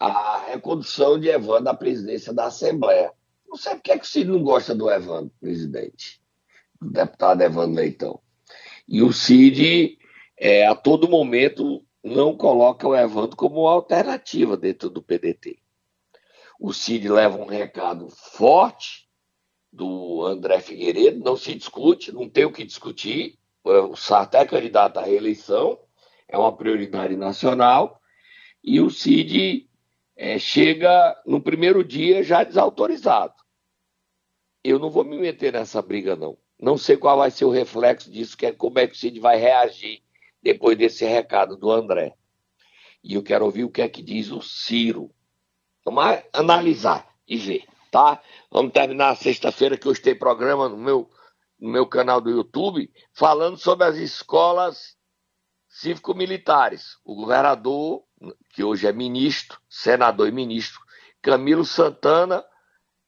a 0.00 0.46
recondução 0.46 1.20
de 1.20 1.28
Evandro 1.28 1.68
à 1.68 1.74
presidência 1.74 2.32
da 2.32 2.46
Assembleia. 2.46 3.12
Não 3.46 3.58
sei 3.58 3.74
porque 3.74 3.92
é 3.92 3.98
que 3.98 4.06
o 4.06 4.08
Cid 4.08 4.30
não 4.30 4.42
gosta 4.42 4.74
do 4.74 4.90
Evandro, 4.90 5.30
presidente, 5.38 6.22
do 6.80 6.90
deputado 6.90 7.42
Evandro 7.42 7.76
Leitão. 7.76 8.18
E 8.88 9.02
o 9.02 9.12
Cid, 9.12 9.98
é, 10.38 10.66
a 10.66 10.74
todo 10.74 11.06
momento, 11.06 11.84
não 12.04 12.36
coloca 12.36 12.86
o 12.86 12.94
Evandro 12.94 13.34
como 13.34 13.66
alternativa 13.66 14.58
dentro 14.58 14.90
do 14.90 15.02
PDT. 15.02 15.58
O 16.60 16.70
Cid 16.70 17.08
leva 17.08 17.38
um 17.38 17.46
recado 17.46 18.10
forte 18.10 19.08
do 19.72 20.22
André 20.26 20.60
Figueiredo, 20.60 21.24
não 21.24 21.34
se 21.34 21.54
discute, 21.54 22.12
não 22.12 22.28
tem 22.28 22.44
o 22.44 22.52
que 22.52 22.62
discutir. 22.62 23.38
O 23.64 23.96
Sarto 23.96 24.36
é 24.36 24.44
candidato 24.44 24.98
à 24.98 25.02
reeleição, 25.02 25.80
é 26.28 26.36
uma 26.36 26.54
prioridade 26.54 27.16
nacional, 27.16 27.98
e 28.62 28.80
o 28.80 28.90
Cid 28.90 29.68
é, 30.14 30.38
chega 30.38 31.18
no 31.24 31.40
primeiro 31.40 31.82
dia 31.82 32.22
já 32.22 32.44
desautorizado. 32.44 33.34
Eu 34.62 34.78
não 34.78 34.90
vou 34.90 35.04
me 35.04 35.16
meter 35.16 35.54
nessa 35.54 35.80
briga, 35.80 36.14
não. 36.14 36.36
Não 36.60 36.76
sei 36.76 36.98
qual 36.98 37.16
vai 37.16 37.30
ser 37.30 37.46
o 37.46 37.50
reflexo 37.50 38.10
disso, 38.10 38.36
que 38.36 38.46
é 38.46 38.52
como 38.52 38.78
é 38.78 38.86
que 38.86 38.94
o 38.94 38.96
Cid 38.96 39.18
vai 39.18 39.38
reagir 39.38 40.03
depois 40.44 40.76
desse 40.76 41.06
recado 41.06 41.56
do 41.56 41.72
André. 41.72 42.14
E 43.02 43.14
eu 43.14 43.22
quero 43.22 43.46
ouvir 43.46 43.64
o 43.64 43.70
que 43.70 43.80
é 43.80 43.88
que 43.88 44.02
diz 44.02 44.30
o 44.30 44.42
Ciro. 44.42 45.10
Vamos 45.82 46.04
analisar 46.34 47.08
e 47.26 47.38
ver, 47.38 47.64
tá? 47.90 48.22
Vamos 48.50 48.72
terminar 48.72 49.16
sexta-feira 49.16 49.78
que 49.78 49.88
hoje 49.88 50.02
tem 50.02 50.14
programa 50.14 50.68
no 50.68 50.76
meu, 50.76 51.10
no 51.58 51.70
meu 51.70 51.86
canal 51.86 52.20
do 52.20 52.30
YouTube 52.30 52.92
falando 53.14 53.56
sobre 53.56 53.86
as 53.86 53.96
escolas 53.96 54.96
cívico-militares. 55.68 56.98
O 57.02 57.14
governador, 57.14 58.04
que 58.50 58.62
hoje 58.62 58.86
é 58.86 58.92
ministro, 58.92 59.58
senador 59.68 60.28
e 60.28 60.32
ministro, 60.32 60.78
Camilo 61.22 61.64
Santana, 61.64 62.44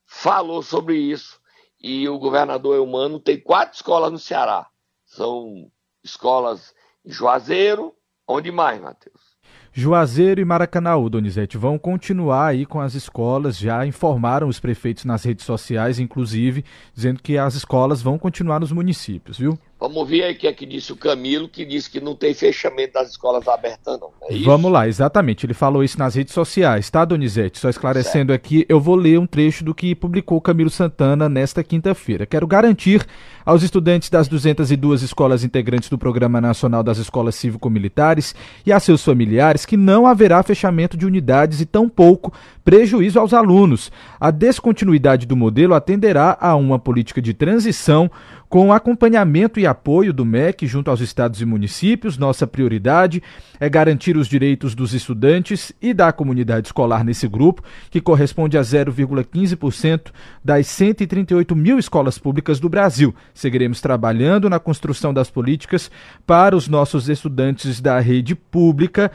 falou 0.06 0.62
sobre 0.62 0.96
isso. 0.96 1.38
E 1.78 2.08
o 2.08 2.18
governador 2.18 2.76
Eumano 2.76 3.20
tem 3.20 3.38
quatro 3.38 3.76
escolas 3.76 4.10
no 4.10 4.18
Ceará. 4.18 4.68
São 5.04 5.70
escolas 6.02 6.74
Juazeiro, 7.06 7.92
onde 8.26 8.50
mais, 8.50 8.80
Matheus? 8.80 9.36
Juazeiro 9.72 10.40
e 10.40 10.44
Maracanaú, 10.44 11.08
Donizete, 11.08 11.56
vão 11.56 11.78
continuar 11.78 12.46
aí 12.46 12.66
com 12.66 12.80
as 12.80 12.94
escolas, 12.94 13.56
já 13.56 13.86
informaram 13.86 14.48
os 14.48 14.58
prefeitos 14.58 15.04
nas 15.04 15.22
redes 15.22 15.44
sociais, 15.44 15.98
inclusive, 15.98 16.64
dizendo 16.94 17.22
que 17.22 17.38
as 17.38 17.54
escolas 17.54 18.02
vão 18.02 18.18
continuar 18.18 18.58
nos 18.58 18.72
municípios, 18.72 19.38
viu? 19.38 19.56
Vamos 19.78 20.08
ver 20.08 20.22
aí 20.22 20.32
o 20.32 20.38
que 20.38 20.46
é 20.46 20.52
que 20.54 20.64
disse 20.64 20.90
o 20.90 20.96
Camilo, 20.96 21.50
que 21.50 21.62
disse 21.62 21.90
que 21.90 22.00
não 22.00 22.14
tem 22.14 22.32
fechamento 22.32 22.94
das 22.94 23.10
escolas 23.10 23.46
abertas, 23.46 24.00
não. 24.00 24.10
É 24.22 24.38
Vamos 24.38 24.72
lá, 24.72 24.88
exatamente. 24.88 25.44
Ele 25.44 25.52
falou 25.52 25.84
isso 25.84 25.98
nas 25.98 26.14
redes 26.14 26.32
sociais, 26.32 26.88
tá, 26.88 27.04
Donizete? 27.04 27.58
Só 27.58 27.68
esclarecendo 27.68 28.32
certo. 28.32 28.42
aqui, 28.42 28.64
eu 28.70 28.80
vou 28.80 28.94
ler 28.94 29.18
um 29.18 29.26
trecho 29.26 29.62
do 29.62 29.74
que 29.74 29.94
publicou 29.94 30.40
Camilo 30.40 30.70
Santana 30.70 31.28
nesta 31.28 31.62
quinta-feira. 31.62 32.24
Quero 32.24 32.46
garantir 32.46 33.06
aos 33.44 33.62
estudantes 33.62 34.08
das 34.08 34.28
202 34.28 35.02
escolas 35.02 35.44
integrantes 35.44 35.90
do 35.90 35.98
Programa 35.98 36.40
Nacional 36.40 36.82
das 36.82 36.96
Escolas 36.96 37.34
Cívico-Militares 37.34 38.34
e 38.64 38.72
a 38.72 38.80
seus 38.80 39.04
familiares 39.04 39.66
que 39.66 39.76
não 39.76 40.06
haverá 40.06 40.42
fechamento 40.42 40.96
de 40.96 41.04
unidades 41.04 41.60
e 41.60 41.66
tampouco 41.66 42.32
prejuízo 42.64 43.20
aos 43.20 43.34
alunos. 43.34 43.92
A 44.18 44.30
descontinuidade 44.32 45.26
do 45.26 45.36
modelo 45.36 45.74
atenderá 45.74 46.36
a 46.40 46.56
uma 46.56 46.78
política 46.78 47.22
de 47.22 47.34
transição 47.34 48.10
com 48.48 48.72
acompanhamento 48.72 49.58
e 49.58 49.66
apoio 49.66 50.12
do 50.12 50.24
MEC 50.24 50.66
junto 50.66 50.90
aos 50.90 51.00
estados 51.00 51.40
e 51.40 51.44
municípios. 51.44 52.16
Nossa 52.16 52.46
prioridade 52.46 53.22
é 53.58 53.68
garantir 53.68 54.16
os 54.16 54.28
direitos 54.28 54.74
dos 54.74 54.94
estudantes 54.94 55.72
e 55.80 55.92
da 55.92 56.12
comunidade 56.12 56.68
escolar 56.68 57.04
nesse 57.04 57.26
grupo, 57.26 57.62
que 57.90 58.00
corresponde 58.00 58.56
a 58.56 58.62
0,15% 58.62 60.12
das 60.44 60.66
138 60.66 61.56
mil 61.56 61.78
escolas 61.78 62.18
públicas 62.18 62.60
do 62.60 62.68
Brasil. 62.68 63.14
Seguiremos 63.34 63.80
trabalhando 63.80 64.48
na 64.48 64.58
construção 64.58 65.12
das 65.12 65.30
políticas 65.30 65.90
para 66.26 66.56
os 66.56 66.68
nossos 66.68 67.08
estudantes 67.08 67.80
da 67.80 67.98
rede 68.00 68.34
pública 68.34 69.10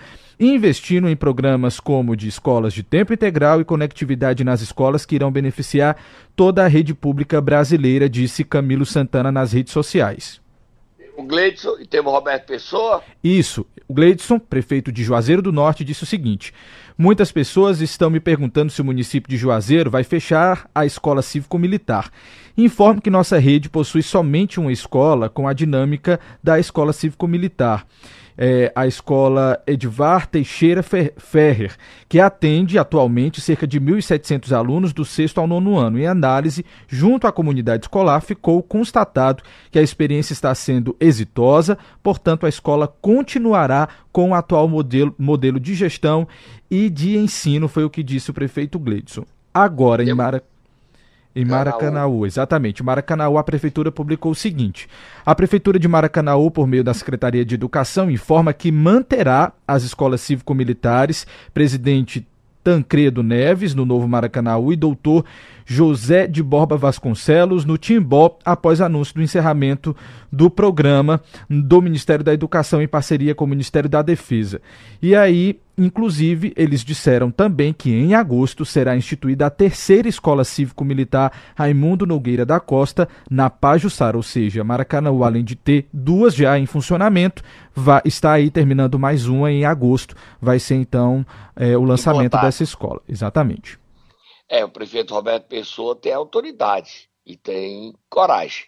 investindo 0.48 1.08
em 1.08 1.16
programas 1.16 1.80
como 1.80 2.16
de 2.16 2.28
escolas 2.28 2.74
de 2.74 2.82
tempo 2.82 3.14
integral 3.14 3.62
e 3.62 3.66
conectividade 3.66 4.44
nas 4.44 4.60
escolas 4.60 5.06
que 5.06 5.14
irão 5.14 5.32
beneficiar 5.32 5.96
toda 6.36 6.66
a 6.66 6.68
rede 6.68 6.96
pública 6.96 7.40
brasileira, 7.40 8.10
disse 8.10 8.44
Camilo 8.44 8.86
Santana 8.86 9.32
nas 9.32 9.54
redes 9.54 9.72
sociais. 9.72 10.42
O 11.16 11.24
Gleidson 11.24 11.78
e 11.80 11.86
temos 11.86 12.12
o 12.12 12.16
Roberto 12.16 12.48
Pessoa. 12.48 13.04
Isso. 13.24 13.68
O 13.88 13.94
Gleidson, 13.94 14.40
prefeito 14.40 14.92
de 14.92 15.04
Juazeiro 15.04 15.42
do 15.42 15.52
Norte, 15.52 15.84
disse 15.84 16.02
o 16.02 16.08
seguinte: 16.08 16.52
Muitas 16.98 17.32
pessoas 17.32 17.80
estão 17.80 18.10
me 18.10 18.20
perguntando 18.20 18.72
se 18.72 18.82
o 18.82 18.86
município 18.86 19.30
de 19.30 19.38
Juazeiro 19.38 19.92
vai 19.92 20.04
fechar 20.04 20.68
a 20.74 20.86
escola 20.86 21.22
cívico-militar. 21.22 22.10
Informo 22.58 23.02
que 23.02 23.10
nossa 23.12 23.38
rede 23.38 23.70
possui 23.70 24.02
somente 24.02 24.60
uma 24.60 24.72
escola 24.72 25.30
com 25.30 25.48
a 25.48 25.54
dinâmica 25.54 26.20
da 26.42 26.58
escola 26.58 26.94
cívico-militar 26.94 27.86
é, 28.38 28.72
a 28.76 28.88
escola 28.88 29.62
Edvar 29.66 30.28
Teixeira 30.28 30.84
Ferrer, 30.84 31.76
que 32.08 32.20
atende 32.20 32.78
atualmente 32.78 33.42
cerca 33.42 33.68
de 33.68 33.80
1.700 33.80 34.52
alunos 34.52 34.94
do 34.94 35.06
sexto 35.06 35.40
ao 35.40 35.48
nono 35.48 35.78
ano. 35.78 36.00
Em 36.00 36.08
análise, 36.08 36.66
junto 36.88 37.28
à 37.28 37.32
comunidade 37.32 37.86
escolar, 37.86 38.22
ficou 38.22 38.62
constatado 38.62 39.44
que 39.70 39.80
a 39.80 39.84
experiência 39.84 40.34
está 40.34 40.54
sendo 40.56 40.96
exitosa, 41.00 41.78
portanto, 42.02 42.46
a 42.46 42.50
escola 42.50 42.88
continuará 43.02 43.88
com 44.12 44.32
o 44.32 44.34
atual 44.34 44.68
modelo, 44.68 45.14
modelo 45.18 45.60
de 45.60 45.74
gestão 45.74 46.28
e 46.70 46.90
de 46.90 47.18
ensino, 47.18 47.68
foi 47.68 47.84
o 47.84 47.90
que 47.90 48.04
disse 48.04 48.32
o 48.32 48.34
prefeito 48.34 48.80
Gleidson. 48.80 49.26
Agora, 49.54 50.04
em 50.04 50.14
Mara... 50.14 50.42
Em 51.34 51.46
Maracanaú, 51.46 52.26
exatamente. 52.26 52.84
Maracanaú, 52.84 53.38
a 53.38 53.44
prefeitura 53.44 53.92
publicou 53.92 54.34
o 54.34 54.36
seguinte: 54.36 54.88
a 55.26 55.34
prefeitura 55.34 55.80
de 55.80 55.88
Maracanaú, 55.88 56.52
por 56.52 56.68
meio 56.68 56.84
da 56.84 56.94
Secretaria 56.94 57.46
de 57.46 57.56
Educação, 57.56 58.12
informa 58.12 58.54
que 58.54 58.72
manterá 58.72 59.54
as 59.68 59.84
escolas 59.84 60.22
cívico-militares. 60.22 61.26
Presidente 61.54 62.28
Tancredo 62.64 63.24
Neves, 63.24 63.74
no 63.74 63.86
Novo 63.86 64.08
Maracanaú, 64.08 64.74
e 64.74 64.76
doutor 64.76 65.26
José 65.72 66.28
de 66.28 66.44
Borba 66.44 66.76
Vasconcelos, 66.76 67.64
no 67.64 67.78
Timbó, 67.78 68.38
após 68.44 68.82
anúncio 68.82 69.16
do 69.16 69.22
encerramento 69.22 69.96
do 70.30 70.50
programa 70.50 71.22
do 71.50 71.82
Ministério 71.82 72.26
da 72.26 72.34
Educação 72.34 72.82
em 72.82 72.88
parceria 72.90 73.34
com 73.34 73.46
o 73.46 73.48
Ministério 73.48 73.90
da 73.90 74.02
Defesa. 74.02 74.62
E 75.02 75.16
aí, 75.16 75.62
inclusive, 75.78 76.52
eles 76.58 76.84
disseram 76.84 77.32
também 77.32 77.72
que 77.72 77.90
em 77.90 78.14
agosto 78.16 78.66
será 78.66 78.98
instituída 78.98 79.46
a 79.46 79.50
terceira 79.50 80.10
Escola 80.10 80.44
Cívico-Militar 80.44 81.32
Raimundo 81.56 82.06
Nogueira 82.06 82.46
da 82.46 82.60
Costa, 82.60 83.08
na 83.30 83.50
Pajuçara, 83.50 84.18
ou 84.18 84.24
seja, 84.24 84.66
Maracanaú, 84.66 85.24
além 85.24 85.46
de 85.46 85.56
ter 85.56 85.88
duas 85.94 86.36
já 86.36 86.60
em 86.60 86.66
funcionamento, 86.66 87.42
vai, 87.74 88.02
está 88.04 88.34
aí 88.34 88.52
terminando 88.52 89.00
mais 89.00 89.26
uma 89.26 89.50
em 89.50 89.64
agosto. 89.64 90.16
Vai 90.42 90.60
ser 90.60 90.76
então 90.76 91.26
é, 91.56 91.78
o 91.78 91.84
lançamento 91.86 92.38
dessa 92.42 92.62
escola. 92.62 93.00
Exatamente. 93.08 93.81
É, 94.52 94.66
o 94.66 94.70
prefeito 94.70 95.14
Roberto 95.14 95.48
Pessoa 95.48 95.96
tem 95.96 96.12
autoridade 96.12 97.10
e 97.26 97.38
tem 97.38 97.96
coragem. 98.10 98.66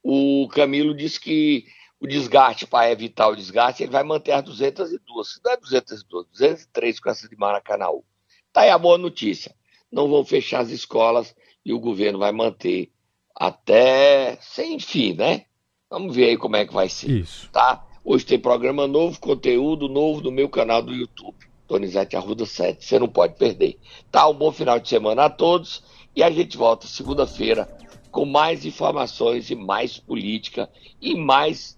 O 0.00 0.46
Camilo 0.52 0.96
disse 0.96 1.18
que 1.18 1.66
o 1.98 2.06
desgaste, 2.06 2.68
para 2.68 2.92
evitar 2.92 3.26
o 3.26 3.34
desgaste, 3.34 3.82
ele 3.82 3.90
vai 3.90 4.04
manter 4.04 4.30
as 4.30 4.44
202. 4.44 5.32
Se 5.32 5.40
não 5.44 5.50
é 5.50 5.56
202, 5.56 6.26
203 6.30 7.00
com 7.00 7.10
essa 7.10 7.28
de 7.28 7.34
Maracanãú. 7.36 8.04
Tá 8.52 8.60
aí 8.60 8.70
a 8.70 8.78
boa 8.78 8.96
notícia. 8.96 9.52
Não 9.90 10.08
vão 10.08 10.24
fechar 10.24 10.60
as 10.60 10.70
escolas 10.70 11.34
e 11.64 11.72
o 11.72 11.80
governo 11.80 12.20
vai 12.20 12.30
manter 12.30 12.92
até 13.34 14.38
sem 14.40 14.78
fim, 14.78 15.14
né? 15.14 15.46
Vamos 15.90 16.14
ver 16.14 16.26
aí 16.26 16.36
como 16.36 16.54
é 16.54 16.64
que 16.64 16.72
vai 16.72 16.88
ser. 16.88 17.10
Isso. 17.10 17.50
Tá? 17.50 17.84
Hoje 18.04 18.24
tem 18.24 18.38
programa 18.38 18.86
novo, 18.86 19.18
conteúdo 19.18 19.88
novo 19.88 20.20
no 20.20 20.30
meu 20.30 20.48
canal 20.48 20.80
do 20.80 20.94
YouTube. 20.94 21.53
Donizete 21.78 22.16
Arruda 22.16 22.46
7. 22.46 22.84
Você 22.84 22.98
não 22.98 23.08
pode 23.08 23.34
perder. 23.34 23.78
Tá? 24.10 24.28
Um 24.28 24.34
bom 24.34 24.52
final 24.52 24.78
de 24.78 24.88
semana 24.88 25.24
a 25.24 25.30
todos 25.30 25.82
e 26.14 26.22
a 26.22 26.30
gente 26.30 26.56
volta 26.56 26.86
segunda-feira 26.86 27.68
com 28.12 28.24
mais 28.24 28.64
informações 28.64 29.50
e 29.50 29.56
mais 29.56 29.98
política 29.98 30.70
e 31.02 31.16
mais 31.16 31.76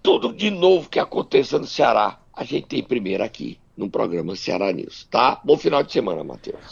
tudo 0.00 0.32
de 0.32 0.48
novo 0.48 0.88
que 0.88 1.00
aconteça 1.00 1.58
no 1.58 1.66
Ceará. 1.66 2.20
A 2.32 2.44
gente 2.44 2.68
tem 2.68 2.82
primeiro 2.82 3.24
aqui 3.24 3.58
no 3.76 3.90
programa 3.90 4.36
Ceará 4.36 4.72
News, 4.72 5.08
tá? 5.10 5.40
Bom 5.44 5.56
final 5.56 5.82
de 5.82 5.92
semana, 5.92 6.22
Matheus. 6.22 6.60